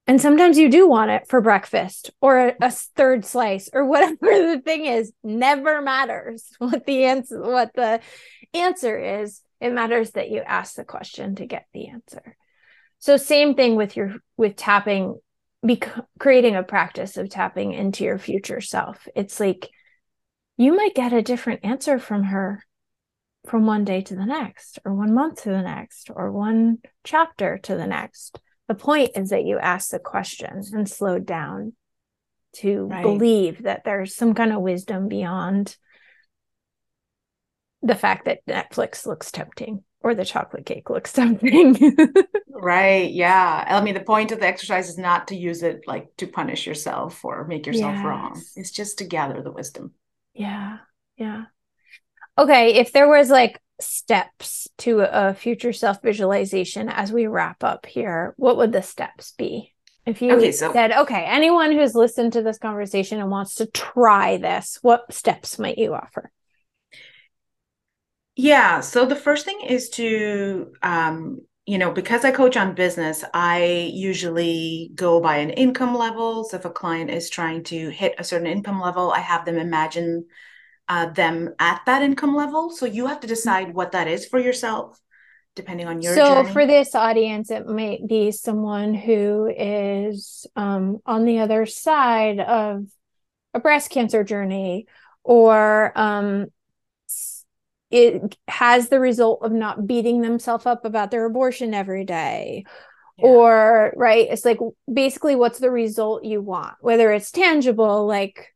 And 0.06 0.20
sometimes 0.20 0.59
you 0.59 0.68
do 0.68 0.88
want 0.88 1.12
it 1.12 1.28
for 1.28 1.40
breakfast 1.40 2.11
or 2.20 2.48
a, 2.48 2.54
a, 2.61 2.70
third 2.70 3.24
slice 3.24 3.70
or 3.72 3.85
whatever 3.87 4.16
the 4.20 4.61
thing 4.64 4.85
is. 4.87 5.12
Never 5.22 5.80
matters 5.80 6.48
what 6.59 6.85
the 6.87 7.04
answer 7.04 7.40
what 7.40 7.72
the 7.74 8.00
answer 8.52 9.22
is. 9.22 9.40
It 9.61 9.72
matters 9.72 10.12
that 10.12 10.30
you 10.30 10.40
ask 10.40 10.74
the 10.74 10.85
question 10.85 11.37
to 11.37 11.46
get 11.46 11.66
the 11.72 11.88
answer. 11.88 12.37
So 12.98 13.16
same 13.16 13.54
thing 13.54 13.76
with 13.76 13.96
your 13.96 14.16
with 14.37 14.56
tapping 14.56 15.16
bec- 15.66 16.05
creating 16.18 16.57
a 16.57 16.62
practice 16.62 17.16
of 17.16 17.29
tapping 17.29 17.73
into 17.73 18.05
your 18.05 18.18
future 18.18 18.61
self. 18.61 19.07
It's 19.14 19.40
like 19.40 19.68
you 20.57 20.77
might 20.77 20.94
get 20.94 21.12
a 21.12 21.23
different 21.23 21.64
answer 21.64 21.99
from 21.99 22.25
her 22.25 22.62
from 23.46 23.66
one 23.66 23.85
day 23.85 24.03
to 24.03 24.14
the 24.14 24.27
next 24.27 24.79
or 24.85 24.94
one 24.94 25.14
month 25.14 25.42
to 25.42 25.51
the 25.51 25.62
next 25.62 26.11
or 26.14 26.31
one 26.31 26.79
chapter 27.05 27.59
to 27.59 27.75
the 27.75 27.87
next 27.87 28.38
the 28.70 28.75
point 28.77 29.11
is 29.16 29.31
that 29.31 29.44
you 29.44 29.59
ask 29.59 29.90
the 29.90 29.99
question 29.99 30.62
and 30.73 30.88
slow 30.88 31.18
down 31.18 31.73
to 32.53 32.87
right. 32.87 33.03
believe 33.03 33.64
that 33.64 33.83
there's 33.83 34.14
some 34.14 34.33
kind 34.33 34.53
of 34.53 34.61
wisdom 34.61 35.09
beyond 35.09 35.77
the 37.83 37.96
fact 37.96 38.27
that 38.27 38.46
Netflix 38.46 39.07
looks 39.07 39.33
tempting 39.33 39.83
or 40.00 40.14
the 40.14 40.24
chocolate 40.24 40.66
cake 40.66 40.90
looks 40.90 41.12
something. 41.14 41.96
right. 42.50 43.10
Yeah. 43.10 43.64
I 43.66 43.80
mean, 43.82 43.94
the 43.94 44.00
point 44.00 44.32
of 44.32 44.40
the 44.40 44.46
exercise 44.46 44.88
is 44.88 44.98
not 44.98 45.28
to 45.28 45.36
use 45.36 45.62
it 45.62 45.82
like 45.86 46.08
to 46.18 46.26
punish 46.26 46.66
yourself 46.66 47.24
or 47.24 47.46
make 47.46 47.66
yourself 47.66 47.96
yes. 47.96 48.04
wrong. 48.04 48.42
It's 48.56 48.70
just 48.70 48.98
to 48.98 49.04
gather 49.04 49.42
the 49.42 49.52
wisdom. 49.52 49.92
Yeah. 50.34 50.78
Yeah. 51.16 51.44
Okay. 52.38 52.74
If 52.74 52.92
there 52.92 53.08
was 53.08 53.30
like 53.30 53.60
steps 53.80 54.68
to 54.78 55.00
a 55.00 55.34
future 55.34 55.72
self 55.72 56.02
visualization 56.02 56.88
as 56.88 57.12
we 57.12 57.26
wrap 57.26 57.62
up 57.64 57.86
here, 57.86 58.34
what 58.36 58.56
would 58.56 58.72
the 58.72 58.82
steps 58.82 59.32
be? 59.36 59.74
If 60.06 60.22
you 60.22 60.32
okay, 60.32 60.50
so, 60.50 60.72
said, 60.72 60.92
okay, 60.92 61.24
anyone 61.26 61.72
who's 61.72 61.94
listened 61.94 62.32
to 62.32 62.42
this 62.42 62.58
conversation 62.58 63.20
and 63.20 63.30
wants 63.30 63.56
to 63.56 63.66
try 63.66 64.38
this, 64.38 64.78
what 64.80 65.12
steps 65.12 65.58
might 65.58 65.76
you 65.76 65.94
offer? 65.94 66.32
Yeah. 68.40 68.81
So 68.81 69.05
the 69.05 69.16
first 69.16 69.44
thing 69.44 69.61
is 69.61 69.90
to, 69.90 70.72
um, 70.83 71.40
you 71.66 71.76
know, 71.76 71.92
because 71.92 72.24
I 72.24 72.31
coach 72.31 72.57
on 72.57 72.74
business, 72.74 73.22
I 73.35 73.90
usually 73.92 74.92
go 74.94 75.20
by 75.20 75.37
an 75.37 75.50
income 75.50 75.94
level. 75.94 76.44
So 76.44 76.57
if 76.57 76.64
a 76.64 76.70
client 76.70 77.11
is 77.11 77.29
trying 77.29 77.64
to 77.64 77.90
hit 77.90 78.14
a 78.16 78.24
certain 78.24 78.46
income 78.46 78.81
level, 78.81 79.12
I 79.12 79.18
have 79.18 79.44
them 79.44 79.59
imagine 79.59 80.24
uh, 80.88 81.11
them 81.11 81.50
at 81.59 81.83
that 81.85 82.00
income 82.00 82.35
level. 82.35 82.70
So 82.70 82.87
you 82.87 83.09
have 83.09 83.20
to 83.20 83.26
decide 83.26 83.74
what 83.74 83.92
that 83.92 84.09
is 84.09 84.24
for 84.24 84.40
yourself, 84.40 84.98
depending 85.55 85.87
on 85.87 86.00
your. 86.00 86.14
So 86.14 86.37
journey. 86.37 86.53
for 86.53 86.66
this 86.66 86.94
audience, 86.94 87.50
it 87.50 87.66
might 87.66 88.09
be 88.09 88.31
someone 88.31 88.94
who 88.94 89.53
is 89.55 90.46
um, 90.57 91.00
on 91.05 91.26
the 91.26 91.40
other 91.40 91.66
side 91.66 92.40
of 92.40 92.87
a 93.53 93.61
breast 93.61 93.90
cancer 93.90 94.24
journey, 94.24 94.87
or 95.24 95.92
um, 95.94 96.46
it 97.90 98.37
has 98.48 98.88
the 98.88 99.00
result 99.00 99.40
of 99.42 99.53
not 99.53 99.87
beating 99.87 100.20
themselves 100.20 100.66
up 100.66 100.85
about 100.85 101.11
their 101.11 101.24
abortion 101.24 101.74
every 101.74 102.05
day. 102.05 102.64
Yeah. 103.18 103.26
Or, 103.26 103.92
right, 103.96 104.29
it's 104.31 104.44
like 104.44 104.59
basically 104.92 105.37
what's 105.37 105.59
the 105.59 105.70
result 105.70 106.24
you 106.24 106.40
want, 106.40 106.74
whether 106.81 107.12
it's 107.12 107.31
tangible, 107.31 108.07
like 108.07 108.55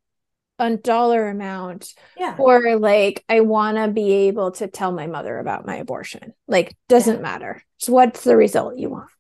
a 0.59 0.77
dollar 0.77 1.29
amount 1.29 1.93
yeah. 2.17 2.37
or 2.39 2.79
like 2.79 3.25
i 3.29 3.41
want 3.41 3.77
to 3.77 3.89
be 3.89 4.13
able 4.13 4.53
to 4.53 4.69
tell 4.69 4.93
my 4.93 5.07
mother 5.07 5.39
about 5.39 5.67
my 5.67 5.77
abortion 5.77 6.33
like 6.47 6.77
doesn't 6.89 7.17
yeah. 7.17 7.23
matter 7.23 7.63
so 7.79 7.93
what's 7.93 8.23
the 8.23 8.37
result 8.37 8.79
you 8.79 8.89
want 8.89 9.11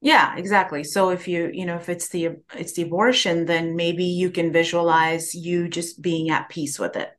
yeah 0.00 0.36
exactly 0.36 0.84
so 0.84 1.10
if 1.10 1.26
you 1.26 1.50
you 1.52 1.66
know 1.66 1.74
if 1.74 1.88
it's 1.88 2.10
the 2.10 2.28
it's 2.54 2.74
the 2.74 2.82
abortion 2.82 3.44
then 3.44 3.74
maybe 3.74 4.04
you 4.04 4.30
can 4.30 4.52
visualize 4.52 5.34
you 5.34 5.68
just 5.68 6.00
being 6.00 6.30
at 6.30 6.48
peace 6.48 6.78
with 6.78 6.94
it 6.94 7.10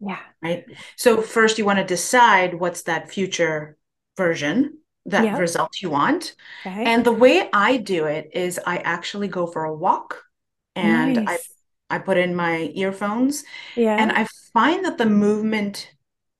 yeah 0.00 0.20
right 0.42 0.64
so 0.96 1.20
first 1.20 1.58
you 1.58 1.64
want 1.64 1.78
to 1.78 1.84
decide 1.84 2.54
what's 2.54 2.82
that 2.82 3.10
future 3.10 3.76
version 4.16 4.78
that 5.06 5.24
yep. 5.24 5.38
result 5.38 5.70
you 5.80 5.90
want 5.90 6.34
okay. 6.64 6.84
and 6.84 7.04
the 7.04 7.12
way 7.12 7.48
i 7.52 7.76
do 7.76 8.04
it 8.04 8.30
is 8.32 8.60
i 8.66 8.78
actually 8.78 9.28
go 9.28 9.46
for 9.46 9.64
a 9.64 9.74
walk 9.74 10.22
and 10.76 11.14
nice. 11.24 11.28
i 11.28 11.38
I 11.90 11.98
put 11.98 12.16
in 12.16 12.34
my 12.34 12.70
earphones. 12.74 13.44
Yeah. 13.76 13.96
And 13.96 14.12
I 14.12 14.26
find 14.52 14.84
that 14.84 14.96
the 14.96 15.06
movement 15.06 15.92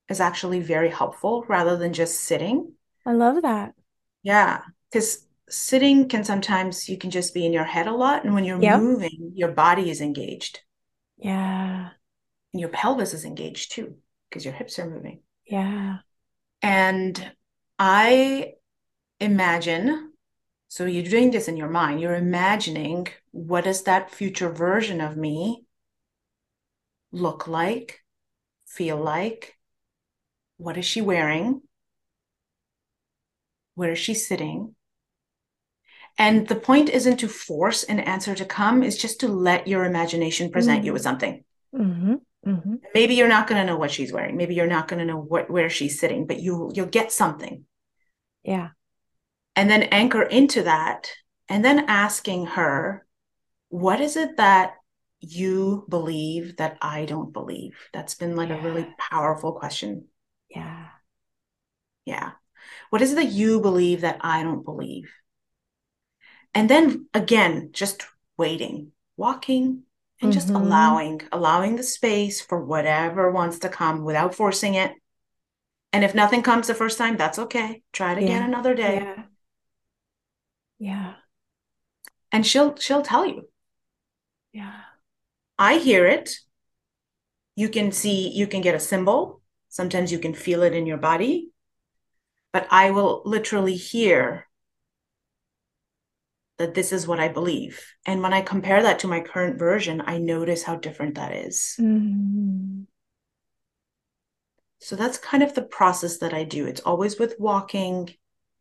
is 0.08 0.20
actually 0.20 0.60
very 0.60 0.88
helpful 0.88 1.44
rather 1.48 1.76
than 1.76 1.92
just 1.92 2.20
sitting. 2.20 2.72
I 3.04 3.12
love 3.12 3.42
that. 3.42 3.74
Yeah. 4.22 4.62
Because 4.90 5.26
sitting 5.48 6.08
can 6.08 6.24
sometimes 6.24 6.88
you 6.88 6.96
can 6.96 7.10
just 7.10 7.34
be 7.34 7.44
in 7.44 7.52
your 7.52 7.64
head 7.64 7.88
a 7.88 7.92
lot. 7.92 8.24
And 8.24 8.32
when 8.32 8.44
you're 8.44 8.62
yep. 8.62 8.80
moving, 8.80 9.32
your 9.34 9.50
body 9.50 9.90
is 9.90 10.00
engaged. 10.00 10.60
Yeah. 11.18 11.90
And 12.52 12.60
your 12.60 12.70
pelvis 12.70 13.14
is 13.14 13.24
engaged 13.24 13.72
too, 13.72 13.96
because 14.28 14.44
your 14.44 14.54
hips 14.54 14.78
are 14.78 14.90
moving. 14.90 15.20
Yeah. 15.46 15.98
And 16.62 17.32
I 17.78 18.54
imagine 19.18 20.10
So 20.70 20.84
you're 20.84 21.02
doing 21.02 21.32
this 21.32 21.48
in 21.48 21.56
your 21.56 21.68
mind. 21.68 22.00
You're 22.00 22.14
imagining 22.14 23.08
what 23.32 23.64
does 23.64 23.82
that 23.82 24.12
future 24.12 24.48
version 24.48 25.00
of 25.00 25.16
me 25.16 25.64
look 27.10 27.48
like, 27.48 28.04
feel 28.66 28.96
like? 28.96 29.58
What 30.58 30.76
is 30.76 30.86
she 30.86 31.00
wearing? 31.00 31.62
Where 33.74 33.90
is 33.90 33.98
she 33.98 34.14
sitting? 34.14 34.76
And 36.16 36.46
the 36.46 36.54
point 36.54 36.88
isn't 36.88 37.16
to 37.16 37.28
force 37.28 37.82
an 37.82 37.98
answer 37.98 38.36
to 38.36 38.44
come, 38.44 38.84
it's 38.84 38.96
just 38.96 39.20
to 39.20 39.28
let 39.28 39.66
your 39.66 39.84
imagination 39.84 40.52
present 40.52 40.78
mm-hmm. 40.78 40.86
you 40.86 40.92
with 40.92 41.02
something. 41.02 41.42
Mm-hmm. 41.74 42.14
Mm-hmm. 42.46 42.76
Maybe 42.94 43.14
you're 43.14 43.28
not 43.28 43.46
going 43.46 43.60
to 43.60 43.66
know 43.70 43.76
what 43.76 43.90
she's 43.90 44.12
wearing. 44.12 44.36
Maybe 44.36 44.54
you're 44.54 44.66
not 44.66 44.88
going 44.88 45.00
to 45.00 45.04
know 45.04 45.20
what, 45.20 45.50
where 45.50 45.68
she's 45.68 46.00
sitting, 46.00 46.26
but 46.26 46.40
you 46.40 46.70
you'll 46.74 46.86
get 46.86 47.12
something. 47.12 47.64
Yeah. 48.42 48.70
And 49.56 49.70
then 49.70 49.82
anchor 49.84 50.22
into 50.22 50.62
that 50.62 51.10
and 51.48 51.64
then 51.64 51.84
asking 51.88 52.46
her, 52.46 53.06
what 53.68 54.00
is 54.00 54.16
it 54.16 54.38
that 54.38 54.74
you 55.20 55.84
believe 55.88 56.56
that 56.56 56.78
I 56.80 57.04
don't 57.04 57.32
believe? 57.32 57.76
That's 57.92 58.14
been 58.14 58.36
like 58.36 58.48
yeah. 58.48 58.60
a 58.60 58.62
really 58.62 58.88
powerful 58.98 59.52
question. 59.52 60.06
Yeah. 60.48 60.86
Yeah. 62.06 62.32
What 62.88 63.02
is 63.02 63.12
it 63.12 63.16
that 63.16 63.32
you 63.32 63.60
believe 63.60 64.00
that 64.00 64.18
I 64.22 64.42
don't 64.42 64.64
believe? 64.64 65.12
And 66.54 66.68
then 66.70 67.06
again, 67.12 67.70
just 67.72 68.06
waiting, 68.36 68.92
walking 69.16 69.82
and 70.20 70.30
mm-hmm. 70.30 70.38
just 70.38 70.50
allowing, 70.50 71.22
allowing 71.32 71.76
the 71.76 71.82
space 71.82 72.40
for 72.40 72.62
whatever 72.62 73.30
wants 73.30 73.60
to 73.60 73.68
come 73.68 74.04
without 74.04 74.34
forcing 74.34 74.74
it. 74.74 74.92
And 75.92 76.04
if 76.04 76.14
nothing 76.14 76.42
comes 76.42 76.66
the 76.66 76.74
first 76.74 76.98
time, 76.98 77.16
that's 77.16 77.38
okay. 77.38 77.82
Try 77.92 78.12
it 78.12 78.18
again 78.18 78.42
yeah. 78.42 78.46
another 78.46 78.74
day. 78.74 78.94
Yeah. 78.96 79.22
Yeah. 80.78 81.14
And 82.32 82.46
she'll 82.46 82.76
she'll 82.76 83.02
tell 83.02 83.26
you. 83.26 83.48
Yeah. 84.52 84.80
I 85.58 85.78
hear 85.78 86.06
it. 86.06 86.38
You 87.56 87.68
can 87.68 87.92
see, 87.92 88.28
you 88.28 88.46
can 88.46 88.60
get 88.60 88.74
a 88.74 88.80
symbol. 88.80 89.42
Sometimes 89.68 90.10
you 90.10 90.18
can 90.18 90.32
feel 90.32 90.62
it 90.62 90.72
in 90.74 90.86
your 90.86 90.96
body. 90.96 91.50
But 92.52 92.66
I 92.70 92.90
will 92.92 93.22
literally 93.24 93.76
hear 93.76 94.46
that 96.60 96.74
this 96.74 96.92
is 96.92 97.08
what 97.08 97.18
I 97.18 97.28
believe. 97.28 97.82
And 98.04 98.22
when 98.22 98.34
I 98.34 98.42
compare 98.42 98.82
that 98.82 98.98
to 98.98 99.08
my 99.08 99.20
current 99.20 99.58
version, 99.58 100.02
I 100.04 100.18
notice 100.18 100.62
how 100.62 100.76
different 100.76 101.14
that 101.14 101.34
is. 101.34 101.74
Mm-hmm. 101.80 102.82
So 104.78 104.94
that's 104.94 105.16
kind 105.16 105.42
of 105.42 105.54
the 105.54 105.62
process 105.62 106.18
that 106.18 106.34
I 106.34 106.44
do. 106.44 106.66
It's 106.66 106.82
always 106.82 107.18
with 107.18 107.36
walking 107.38 108.10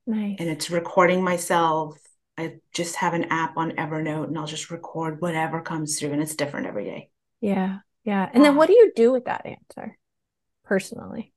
nice. 0.07 0.37
and 0.39 0.47
it's 0.47 0.69
recording 0.69 1.21
myself. 1.21 1.99
I 2.37 2.59
just 2.73 2.95
have 2.95 3.13
an 3.13 3.25
app 3.25 3.57
on 3.57 3.71
Evernote 3.71 4.27
and 4.27 4.37
I'll 4.37 4.47
just 4.47 4.71
record 4.71 5.19
whatever 5.19 5.59
comes 5.61 5.99
through 5.99 6.13
and 6.13 6.21
it's 6.21 6.37
different 6.37 6.67
every 6.67 6.85
day. 6.85 7.09
Yeah. 7.41 7.79
Yeah. 8.05 8.29
And 8.33 8.45
then 8.45 8.55
what 8.55 8.67
do 8.67 8.73
you 8.75 8.93
do 8.95 9.11
with 9.11 9.25
that 9.25 9.45
answer 9.45 9.97
personally? 10.63 11.33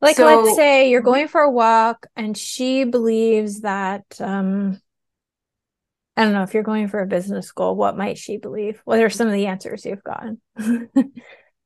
Like 0.00 0.16
so, 0.16 0.24
let's 0.26 0.56
say 0.56 0.90
you're 0.90 1.00
going 1.00 1.28
for 1.28 1.40
a 1.40 1.50
walk 1.50 2.06
and 2.14 2.36
she 2.36 2.84
believes 2.84 3.62
that 3.62 4.04
um 4.20 4.80
I 6.16 6.24
don't 6.24 6.32
know 6.32 6.42
if 6.42 6.52
you're 6.52 6.64
going 6.64 6.88
for 6.88 7.00
a 7.00 7.06
business 7.06 7.52
goal, 7.52 7.76
what 7.76 7.96
might 7.96 8.18
she 8.18 8.38
believe? 8.38 8.80
What 8.84 8.98
are 8.98 9.10
some 9.10 9.28
of 9.28 9.32
the 9.32 9.46
answers 9.46 9.84
you've 9.84 10.02
gotten? 10.02 10.40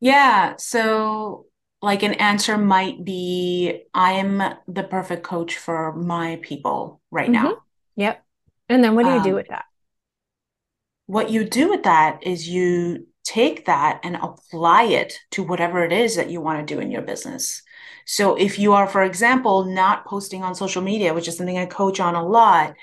yeah. 0.00 0.56
So 0.58 1.46
like 1.80 2.02
an 2.02 2.14
answer 2.14 2.58
might 2.58 3.02
be 3.02 3.82
I'm 3.94 4.42
the 4.68 4.82
perfect 4.84 5.22
coach 5.22 5.56
for 5.56 5.94
my 5.94 6.38
people 6.42 7.00
right 7.10 7.30
mm-hmm. 7.30 7.44
now. 7.44 7.56
Yep. 7.96 8.24
And 8.68 8.84
then 8.84 8.94
what 8.94 9.04
do 9.04 9.10
you 9.10 9.16
um, 9.16 9.22
do 9.22 9.34
with 9.34 9.48
that? 9.48 9.64
What 11.06 11.30
you 11.30 11.44
do 11.44 11.70
with 11.70 11.82
that 11.84 12.22
is 12.22 12.48
you 12.48 13.06
take 13.24 13.66
that 13.66 14.00
and 14.02 14.16
apply 14.16 14.84
it 14.84 15.14
to 15.32 15.42
whatever 15.42 15.84
it 15.84 15.92
is 15.92 16.16
that 16.16 16.30
you 16.30 16.40
want 16.40 16.66
to 16.66 16.74
do 16.74 16.80
in 16.80 16.90
your 16.90 17.02
business. 17.02 17.62
So 18.06 18.34
if 18.36 18.58
you 18.58 18.72
are, 18.72 18.86
for 18.86 19.02
example, 19.02 19.64
not 19.64 20.04
posting 20.06 20.42
on 20.42 20.54
social 20.54 20.82
media, 20.82 21.14
which 21.14 21.28
is 21.28 21.36
something 21.36 21.58
I 21.58 21.66
coach 21.66 22.00
on 22.00 22.14
a 22.14 22.26
lot, 22.26 22.74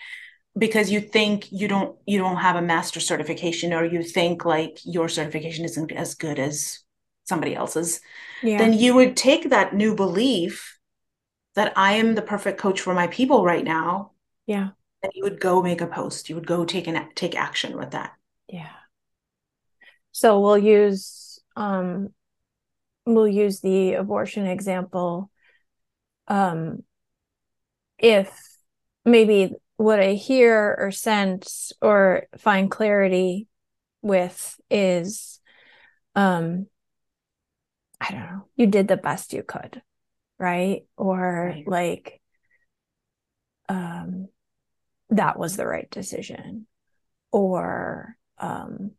because 0.58 0.92
you 0.92 1.00
think 1.00 1.52
you 1.52 1.68
don't 1.68 1.96
you 2.06 2.18
don't 2.18 2.38
have 2.38 2.56
a 2.56 2.62
master 2.62 3.00
certification 3.00 3.74
or 3.74 3.86
you 3.86 4.04
think 4.04 4.46
like 4.46 4.80
your 4.84 5.08
certification 5.08 5.64
isn't 5.64 5.92
as 5.92 6.16
good 6.16 6.40
as 6.40 6.80
somebody 7.26 7.56
else's 7.56 8.02
yeah. 8.42 8.58
then 8.58 8.74
you 8.74 8.96
would 8.96 9.16
take 9.16 9.52
that 9.52 9.76
new 9.76 9.96
belief 9.96 10.80
that 11.56 11.74
i 11.76 11.94
am 11.94 12.16
the 12.16 12.22
perfect 12.22 12.58
coach 12.60 12.80
for 12.80 12.94
my 12.94 13.08
people 13.08 13.44
right 13.44 13.64
now. 13.64 14.12
Yeah. 14.46 14.70
And 15.04 15.12
you 15.14 15.24
would 15.24 15.40
go 15.40 15.62
make 15.62 15.82
a 15.82 15.88
post. 15.88 16.30
You 16.30 16.36
would 16.36 16.48
go 16.48 16.66
take 16.66 16.88
an 16.88 17.10
take 17.16 17.36
action 17.36 17.78
with 17.78 17.92
that. 17.92 18.14
Yeah. 18.48 18.70
So 20.12 20.40
we'll 20.40 20.58
use 20.58 21.40
um 21.56 22.14
we'll 23.16 23.28
use 23.28 23.60
the 23.60 23.94
abortion 23.94 24.46
example 24.46 25.30
um 26.28 26.84
if 27.98 28.32
maybe 29.06 29.54
what 29.78 30.00
i 30.00 30.14
hear 30.14 30.76
or 30.80 30.92
sense 30.92 31.72
or 31.82 32.28
find 32.38 32.70
clarity 32.72 33.48
with 34.02 34.60
is 34.70 35.40
um 36.16 36.68
i 38.00 38.12
don't 38.12 38.22
know 38.22 38.48
you 38.56 38.68
did 38.68 38.88
the 38.88 38.98
best 38.98 39.34
you 39.34 39.44
could 39.44 39.82
right 40.38 40.84
or 40.98 41.54
right. 41.54 41.68
like 41.68 42.22
um 43.68 44.28
that 45.10 45.38
was 45.38 45.58
the 45.58 45.66
right 45.66 45.90
decision 45.90 46.68
or 47.32 48.16
um 48.38 48.92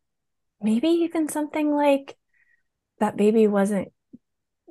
maybe 0.61 0.89
even 0.89 1.29
something 1.29 1.75
like 1.75 2.17
that 2.99 3.17
baby 3.17 3.47
wasn't 3.47 3.91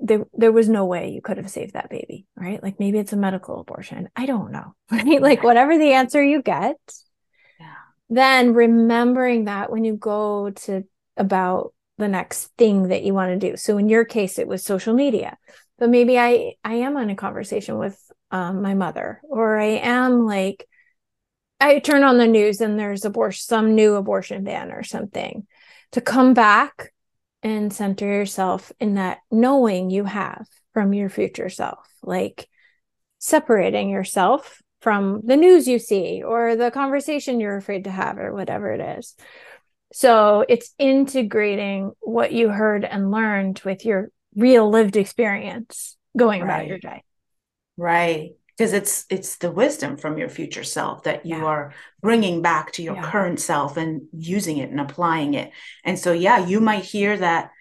there 0.01 0.25
there 0.33 0.51
was 0.51 0.69
no 0.69 0.85
way 0.85 1.09
you 1.09 1.21
could 1.21 1.38
have 1.38 1.49
saved 1.49 1.73
that 1.73 1.89
baby 1.89 2.25
right? 2.35 2.62
Like 2.62 2.79
maybe 2.79 2.99
it's 2.99 3.13
a 3.13 3.17
medical 3.17 3.59
abortion. 3.59 4.09
I 4.15 4.25
don't 4.25 4.51
know 4.51 4.75
right? 4.91 5.21
Like 5.21 5.43
whatever 5.43 5.77
the 5.77 5.93
answer 5.93 6.23
you 6.23 6.41
get 6.41 6.77
yeah. 7.59 7.73
then 8.09 8.53
remembering 8.53 9.45
that 9.45 9.71
when 9.71 9.83
you 9.83 9.95
go 9.95 10.51
to 10.51 10.83
about 11.17 11.73
the 11.97 12.07
next 12.07 12.45
thing 12.57 12.88
that 12.88 13.03
you 13.03 13.13
want 13.13 13.39
to 13.39 13.49
do. 13.49 13.57
So 13.57 13.77
in 13.77 13.89
your 13.89 14.05
case 14.05 14.39
it 14.39 14.47
was 14.47 14.63
social 14.63 14.93
media. 14.93 15.38
But 15.77 15.89
maybe 15.89 16.17
i 16.17 16.53
i 16.63 16.75
am 16.75 16.97
on 16.97 17.09
a 17.09 17.15
conversation 17.15 17.77
with 17.77 17.97
um, 18.31 18.62
my 18.62 18.73
mother 18.75 19.21
or 19.23 19.57
i 19.57 19.79
am 19.81 20.25
like 20.25 20.67
i 21.59 21.79
turn 21.79 22.03
on 22.03 22.17
the 22.17 22.27
news 22.27 22.62
and 22.62 22.77
there's 22.77 23.05
abortion 23.05 23.41
some 23.41 23.75
new 23.75 23.95
abortion 23.95 24.43
ban 24.43 24.71
or 24.71 24.83
something. 24.83 25.47
To 25.93 26.01
come 26.01 26.33
back 26.33 26.93
and 27.43 27.71
center 27.71 28.06
yourself 28.06 28.71
in 28.80 28.95
that 28.95 29.19
knowing 29.32 29.89
you 29.89 30.04
have 30.04 30.47
from 30.73 30.93
your 30.93 31.10
future 31.10 31.49
self, 31.49 31.88
like 32.04 32.47
separating 33.19 33.89
yourself 33.89 34.62
from 34.82 35.21
the 35.23 35.38
news 35.38 35.67
you 35.67 35.80
see 35.80 36.23
or 36.23 36.56
the 36.56 36.71
conversation 36.71 37.39
you're 37.39 37.58
afraid 37.58 37.84
to 37.86 37.91
have 37.91 38.17
or 38.17 38.34
whatever 38.34 38.71
it 38.71 38.97
is. 38.99 39.15
So 39.91 40.45
it's 40.47 40.73
integrating 40.78 41.91
what 41.99 42.32
you 42.32 42.49
heard 42.49 42.86
and 42.86 43.12
learned 43.12 43.62
with 43.65 43.86
your 43.86 44.12
real 44.36 44.69
lived 44.69 44.95
experience 44.95 45.97
going 46.15 46.41
right. 46.41 46.47
about 46.47 46.67
your 46.67 46.78
day. 46.78 47.04
Right 47.78 48.32
because 48.59 48.73
it's 48.73 49.05
it's 49.09 49.37
the 49.37 49.49
wisdom 49.49 49.95
from 49.95 50.17
your 50.17 50.27
future 50.27 50.65
self 50.65 51.03
that 51.03 51.25
you 51.25 51.37
yeah. 51.37 51.45
are 51.45 51.73
bringing 52.01 52.41
back 52.41 52.73
to 52.73 52.83
your 52.83 52.95
yeah. 52.95 53.09
current 53.09 53.39
self 53.39 53.77
and 53.77 54.01
using 54.11 54.57
it 54.57 54.69
and 54.69 54.81
applying 54.81 55.33
it. 55.33 55.51
And 55.85 55.97
so 55.97 56.11
yeah 56.11 56.45
you 56.45 56.59
might 56.59 56.83
hear 56.83 57.17
that 57.17 57.51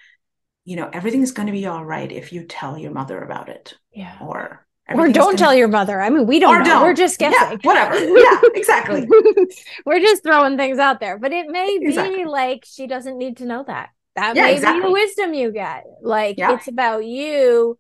you 0.65 0.75
know 0.75 0.91
everything's 0.93 1.31
going 1.31 1.47
to 1.47 1.53
be 1.53 1.67
all 1.67 1.85
right 1.85 2.11
if 2.11 2.33
you 2.33 2.43
tell 2.43 2.77
your 2.77 2.91
mother 2.91 3.23
about 3.23 3.49
it 3.49 3.75
yeah. 3.93 4.19
or 4.21 4.67
or 4.93 5.09
don't 5.09 5.39
tell 5.39 5.55
your 5.55 5.69
mother. 5.69 6.01
I 6.01 6.11
mean 6.11 6.27
we 6.27 6.41
don't 6.41 6.65
don't. 6.65 6.83
we're 6.83 6.95
just 6.95 7.21
guessing. 7.21 7.61
yeah, 7.63 7.69
whatever. 7.69 7.95
Yeah 8.19 8.41
exactly. 8.55 9.07
We're 9.87 10.01
just 10.01 10.25
throwing 10.25 10.57
things 10.57 10.79
out 10.79 10.99
there. 10.99 11.17
But 11.17 11.33
it 11.33 11.47
may 11.47 11.79
exactly. 11.81 12.19
be 12.19 12.25
like 12.25 12.65
she 12.67 12.89
doesn't 12.89 13.17
need 13.17 13.37
to 13.37 13.45
know 13.45 13.63
that. 13.69 13.91
That 14.17 14.35
may 14.35 14.55
exactly. 14.55 14.81
be 14.81 14.87
the 14.87 14.93
wisdom 14.93 15.35
you 15.35 15.53
get. 15.53 15.85
Like 16.03 16.37
it's 16.41 16.67
about 16.67 17.05
you 17.05 17.79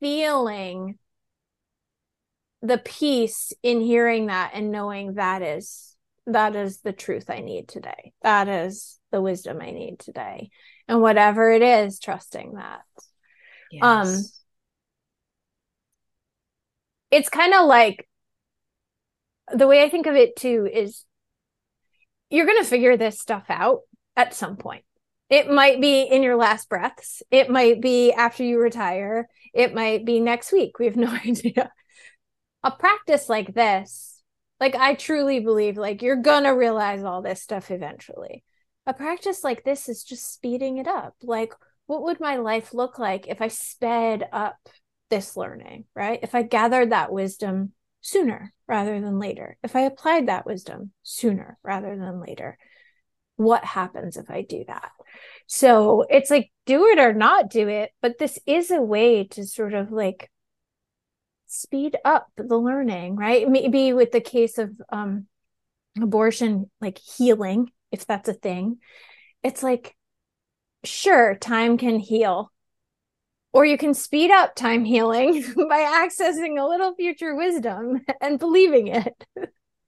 feeling 0.00 0.98
the 2.64 2.78
peace 2.78 3.52
in 3.62 3.82
hearing 3.82 4.26
that 4.26 4.52
and 4.54 4.72
knowing 4.72 5.14
that 5.14 5.42
is 5.42 5.94
that 6.26 6.56
is 6.56 6.80
the 6.80 6.92
truth 6.92 7.28
I 7.28 7.40
need 7.40 7.68
today. 7.68 8.14
That 8.22 8.48
is 8.48 8.98
the 9.12 9.20
wisdom 9.20 9.58
I 9.60 9.70
need 9.70 9.98
today. 9.98 10.48
And 10.88 11.02
whatever 11.02 11.52
it 11.52 11.60
is, 11.60 11.98
trusting 11.98 12.54
that. 12.54 12.80
Yes. 13.70 13.82
Um 13.82 14.24
it's 17.10 17.28
kind 17.28 17.52
of 17.52 17.66
like 17.66 18.08
the 19.52 19.66
way 19.66 19.82
I 19.82 19.90
think 19.90 20.06
of 20.06 20.16
it 20.16 20.34
too 20.34 20.66
is 20.72 21.04
you're 22.30 22.46
going 22.46 22.62
to 22.62 22.68
figure 22.68 22.96
this 22.96 23.20
stuff 23.20 23.44
out 23.50 23.80
at 24.16 24.34
some 24.34 24.56
point. 24.56 24.84
It 25.28 25.50
might 25.50 25.80
be 25.82 26.02
in 26.02 26.22
your 26.22 26.36
last 26.36 26.70
breaths. 26.70 27.22
It 27.30 27.50
might 27.50 27.82
be 27.82 28.12
after 28.12 28.42
you 28.42 28.58
retire. 28.58 29.28
It 29.52 29.74
might 29.74 30.06
be 30.06 30.18
next 30.18 30.50
week. 30.50 30.78
We 30.78 30.86
have 30.86 30.96
no 30.96 31.08
idea 31.26 31.70
a 32.64 32.70
practice 32.70 33.28
like 33.28 33.54
this 33.54 34.22
Like 34.58 34.74
I 34.74 34.94
truly 34.94 35.40
believe 35.40 35.76
like 35.76 36.02
you're 36.02 36.16
gonna 36.16 36.56
realize 36.56 37.04
all 37.04 37.22
this 37.22 37.42
stuff 37.42 37.70
eventually. 37.70 38.42
A 38.86 38.94
practice 38.94 39.44
like 39.44 39.64
this 39.64 39.88
is 39.88 40.02
just 40.02 40.32
speeding 40.32 40.78
it 40.78 40.88
up. 40.88 41.14
Like 41.22 41.52
what 41.86 42.02
would 42.02 42.18
my 42.18 42.36
life 42.36 42.72
look 42.72 42.98
like 42.98 43.28
if 43.28 43.42
I 43.42 43.48
sped 43.48 44.26
up 44.32 44.56
this 45.10 45.36
learning, 45.36 45.84
right? 45.94 46.18
If 46.22 46.34
I 46.34 46.42
gathered 46.42 46.92
that 46.92 47.12
wisdom 47.12 47.72
sooner 48.00 48.52
rather 48.66 48.98
than 49.00 49.18
later, 49.18 49.58
if 49.62 49.76
I 49.76 49.80
applied 49.80 50.28
that 50.28 50.46
wisdom 50.46 50.92
sooner 51.02 51.58
rather 51.62 51.96
than 51.96 52.20
later, 52.20 52.58
what 53.36 53.64
happens 53.64 54.16
if 54.16 54.30
I 54.30 54.42
do 54.42 54.64
that? 54.66 54.90
So 55.46 56.06
it's 56.08 56.30
like 56.30 56.50
do 56.64 56.86
it 56.86 56.98
or 56.98 57.12
not 57.12 57.50
do 57.50 57.68
it, 57.68 57.90
but 58.00 58.18
this 58.18 58.38
is 58.46 58.70
a 58.70 58.80
way 58.80 59.24
to 59.28 59.44
sort 59.44 59.74
of 59.74 59.92
like 59.92 60.30
speed 61.46 61.96
up 62.04 62.28
the 62.36 62.56
learning, 62.56 63.16
right? 63.16 63.48
Maybe 63.48 63.92
with 63.92 64.12
the 64.12 64.20
case 64.20 64.58
of 64.58 64.70
um, 64.90 65.26
abortion, 66.00 66.70
like 66.80 66.98
healing, 66.98 67.70
if 67.92 68.06
that's 68.06 68.28
a 68.28 68.34
thing, 68.34 68.78
it's 69.42 69.62
like, 69.62 69.96
sure, 70.84 71.36
time 71.36 71.78
can 71.78 71.98
heal. 71.98 72.50
Or 73.52 73.64
you 73.64 73.78
can 73.78 73.94
speed 73.94 74.32
up 74.32 74.56
time 74.56 74.84
healing 74.84 75.44
by 75.68 75.80
accessing 75.80 76.58
a 76.58 76.66
little 76.66 76.94
future 76.94 77.36
wisdom 77.36 78.00
and 78.20 78.38
believing 78.38 78.88
it. 78.88 79.26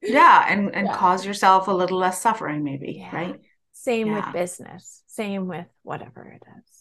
Yeah, 0.03 0.47
and 0.49 0.73
and 0.75 0.87
yeah. 0.87 0.97
cause 0.97 1.27
yourself 1.27 1.66
a 1.66 1.73
little 1.73 1.99
less 1.99 2.21
suffering, 2.21 2.62
maybe, 2.62 2.99
yeah. 2.99 3.16
right? 3.16 3.40
Same 3.73 4.09
yeah. 4.09 4.27
with 4.27 4.35
business, 4.35 5.03
same 5.07 5.49
with 5.49 5.66
whatever 5.83 6.23
it 6.29 6.42
is. 6.59 6.76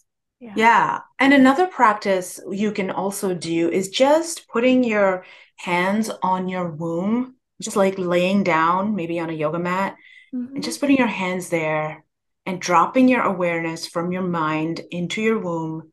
Yeah. 0.45 0.53
yeah. 0.55 0.99
And 1.17 1.33
another 1.33 1.65
practice 1.65 2.39
you 2.51 2.71
can 2.71 2.91
also 2.91 3.33
do 3.33 3.69
is 3.69 3.89
just 3.89 4.47
putting 4.47 4.83
your 4.83 5.25
hands 5.55 6.11
on 6.21 6.47
your 6.47 6.69
womb, 6.69 7.35
just 7.61 7.75
like 7.75 7.97
laying 7.97 8.43
down, 8.43 8.95
maybe 8.95 9.19
on 9.19 9.31
a 9.31 9.33
yoga 9.33 9.57
mat, 9.57 9.95
mm-hmm. 10.33 10.55
and 10.55 10.63
just 10.63 10.79
putting 10.79 10.97
your 10.97 11.07
hands 11.07 11.49
there 11.49 12.03
and 12.45 12.61
dropping 12.61 13.07
your 13.07 13.23
awareness 13.23 13.87
from 13.87 14.11
your 14.11 14.21
mind 14.21 14.81
into 14.91 15.19
your 15.19 15.39
womb 15.39 15.91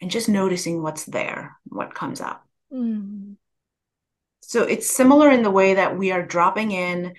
and 0.00 0.10
just 0.10 0.28
noticing 0.28 0.82
what's 0.82 1.04
there, 1.04 1.56
what 1.66 1.94
comes 1.94 2.20
up. 2.20 2.44
Mm. 2.72 3.36
So 4.42 4.64
it's 4.64 4.90
similar 4.90 5.30
in 5.30 5.42
the 5.42 5.52
way 5.52 5.74
that 5.74 5.96
we 5.96 6.10
are 6.10 6.26
dropping 6.26 6.72
in 6.72 7.14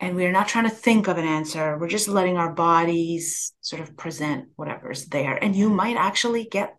and 0.00 0.16
we're 0.16 0.32
not 0.32 0.48
trying 0.48 0.64
to 0.64 0.74
think 0.74 1.08
of 1.08 1.18
an 1.18 1.26
answer. 1.26 1.76
We're 1.78 1.88
just 1.88 2.08
letting 2.08 2.38
our 2.38 2.52
bodies 2.52 3.52
sort 3.60 3.82
of 3.82 3.96
present 3.98 4.48
whatever's 4.56 5.06
there. 5.06 5.34
And 5.36 5.54
you 5.54 5.68
might 5.68 5.96
actually 5.96 6.44
get 6.44 6.76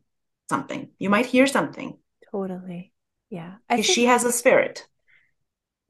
something. 0.49 0.89
You 0.97 1.11
might 1.11 1.27
hear 1.27 1.45
something. 1.45 1.97
Totally. 2.31 2.91
Yeah. 3.29 3.55
Because 3.69 3.85
she 3.85 4.05
has 4.05 4.23
a 4.23 4.31
spirit. 4.31 4.87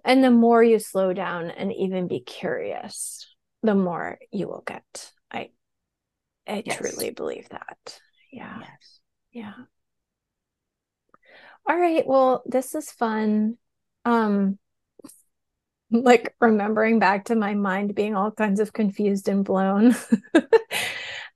And 0.04 0.22
the 0.22 0.32
more 0.32 0.62
you 0.62 0.78
slow 0.78 1.14
down 1.14 1.52
and 1.52 1.72
even 1.72 2.10
be 2.10 2.20
curious, 2.20 3.26
the 3.64 3.76
more 3.76 4.20
you 4.32 4.48
will 4.48 4.64
get. 4.68 5.12
I 5.32 5.52
I 6.46 6.64
yes. 6.66 6.78
truly 6.78 7.12
believe 7.12 7.48
that. 7.50 8.00
Yeah. 8.32 8.58
Yes. 8.60 9.00
Yeah. 9.32 9.54
All 11.66 11.78
right. 11.78 12.06
Well, 12.06 12.44
this 12.46 12.76
is 12.76 12.92
fun. 12.92 13.58
Um 14.04 14.58
like 15.92 16.34
remembering 16.40 17.00
back 17.00 17.26
to 17.26 17.36
my 17.36 17.54
mind 17.54 17.96
being 17.96 18.16
all 18.16 18.32
kinds 18.32 18.60
of 18.60 18.74
confused 18.74 19.28
and 19.28 19.44
blown. 19.44 19.96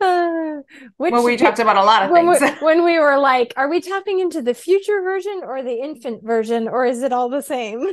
uh, 0.01 0.55
which 0.97 1.11
well, 1.11 1.23
we 1.23 1.37
talked 1.37 1.59
about 1.59 1.77
a 1.77 1.83
lot 1.83 2.03
of 2.03 2.11
when 2.11 2.33
things. 2.33 2.41
We, 2.41 2.49
when 2.65 2.85
we 2.85 2.99
were 2.99 3.17
like, 3.17 3.53
are 3.57 3.69
we 3.69 3.81
tapping 3.81 4.19
into 4.19 4.41
the 4.41 4.53
future 4.53 5.01
version 5.01 5.41
or 5.43 5.61
the 5.61 5.75
infant 5.81 6.23
version, 6.23 6.67
or 6.67 6.85
is 6.85 7.03
it 7.03 7.11
all 7.11 7.29
the 7.29 7.41
same? 7.41 7.85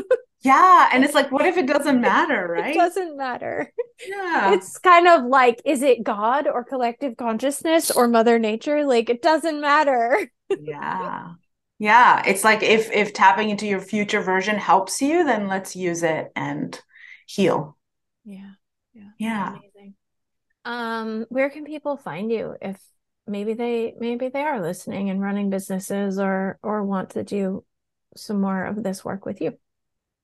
yeah. 0.42 0.90
And 0.92 1.04
it's 1.04 1.14
like, 1.14 1.32
what 1.32 1.46
if 1.46 1.56
it 1.56 1.66
doesn't 1.66 2.00
matter, 2.00 2.48
right? 2.48 2.74
It 2.74 2.78
doesn't 2.78 3.16
matter. 3.16 3.72
Yeah. 4.06 4.52
It's 4.54 4.78
kind 4.78 5.08
of 5.08 5.24
like, 5.24 5.60
is 5.64 5.82
it 5.82 6.02
God 6.02 6.46
or 6.46 6.64
collective 6.64 7.16
consciousness 7.16 7.90
or 7.90 8.08
Mother 8.08 8.38
Nature? 8.38 8.84
Like, 8.84 9.10
it 9.10 9.22
doesn't 9.22 9.60
matter. 9.60 10.30
yeah 10.60 11.32
yeah 11.80 12.22
it's 12.26 12.44
like 12.44 12.62
if 12.62 12.92
if 12.92 13.14
tapping 13.14 13.48
into 13.48 13.66
your 13.66 13.80
future 13.80 14.20
version 14.20 14.56
helps 14.56 15.00
you 15.00 15.24
then 15.24 15.48
let's 15.48 15.74
use 15.74 16.04
it 16.04 16.30
and 16.36 16.78
heal. 17.26 17.76
Yeah 18.24 18.52
yeah 18.92 19.10
yeah. 19.18 19.48
amazing. 19.56 19.94
Um 20.64 21.26
where 21.30 21.48
can 21.48 21.64
people 21.64 21.96
find 21.96 22.30
you 22.30 22.54
if 22.60 22.78
maybe 23.26 23.54
they 23.54 23.94
maybe 23.98 24.28
they 24.28 24.42
are 24.42 24.60
listening 24.60 25.08
and 25.08 25.22
running 25.22 25.48
businesses 25.48 26.18
or 26.18 26.58
or 26.62 26.84
want 26.84 27.10
to 27.10 27.24
do 27.24 27.64
some 28.14 28.40
more 28.42 28.64
of 28.66 28.82
this 28.82 29.02
work 29.02 29.24
with 29.24 29.40
you? 29.40 29.58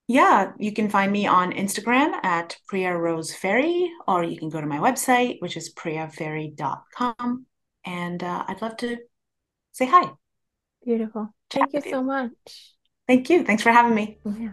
Yeah 0.09 0.53
you 0.59 0.73
can 0.73 0.90
find 0.90 1.11
me 1.11 1.27
on 1.27 1.53
instagram 1.53 2.23
at 2.23 2.59
priya 2.69 2.95
rose 2.95 3.35
ferry 3.35 3.90
or 4.07 4.23
you 4.23 4.37
can 4.37 4.51
go 4.51 4.61
to 4.61 4.66
my 4.66 4.79
website 4.79 5.40
which 5.40 5.57
is 5.57 5.73
priyaferry.com 5.75 7.47
and 7.85 8.23
uh, 8.23 8.45
i'd 8.47 8.62
love 8.62 8.77
to 8.77 8.99
say 9.73 9.87
hi 9.87 10.11
Beautiful. 10.87 11.35
Thank 11.51 11.72
you 11.72 11.81
so 11.81 12.01
much. 12.01 12.31
Thank 13.09 13.29
you. 13.29 13.42
Thanks 13.44 13.64
for 13.64 13.72
having 13.72 13.94
me. 13.94 14.18
Yeah. 14.25 14.53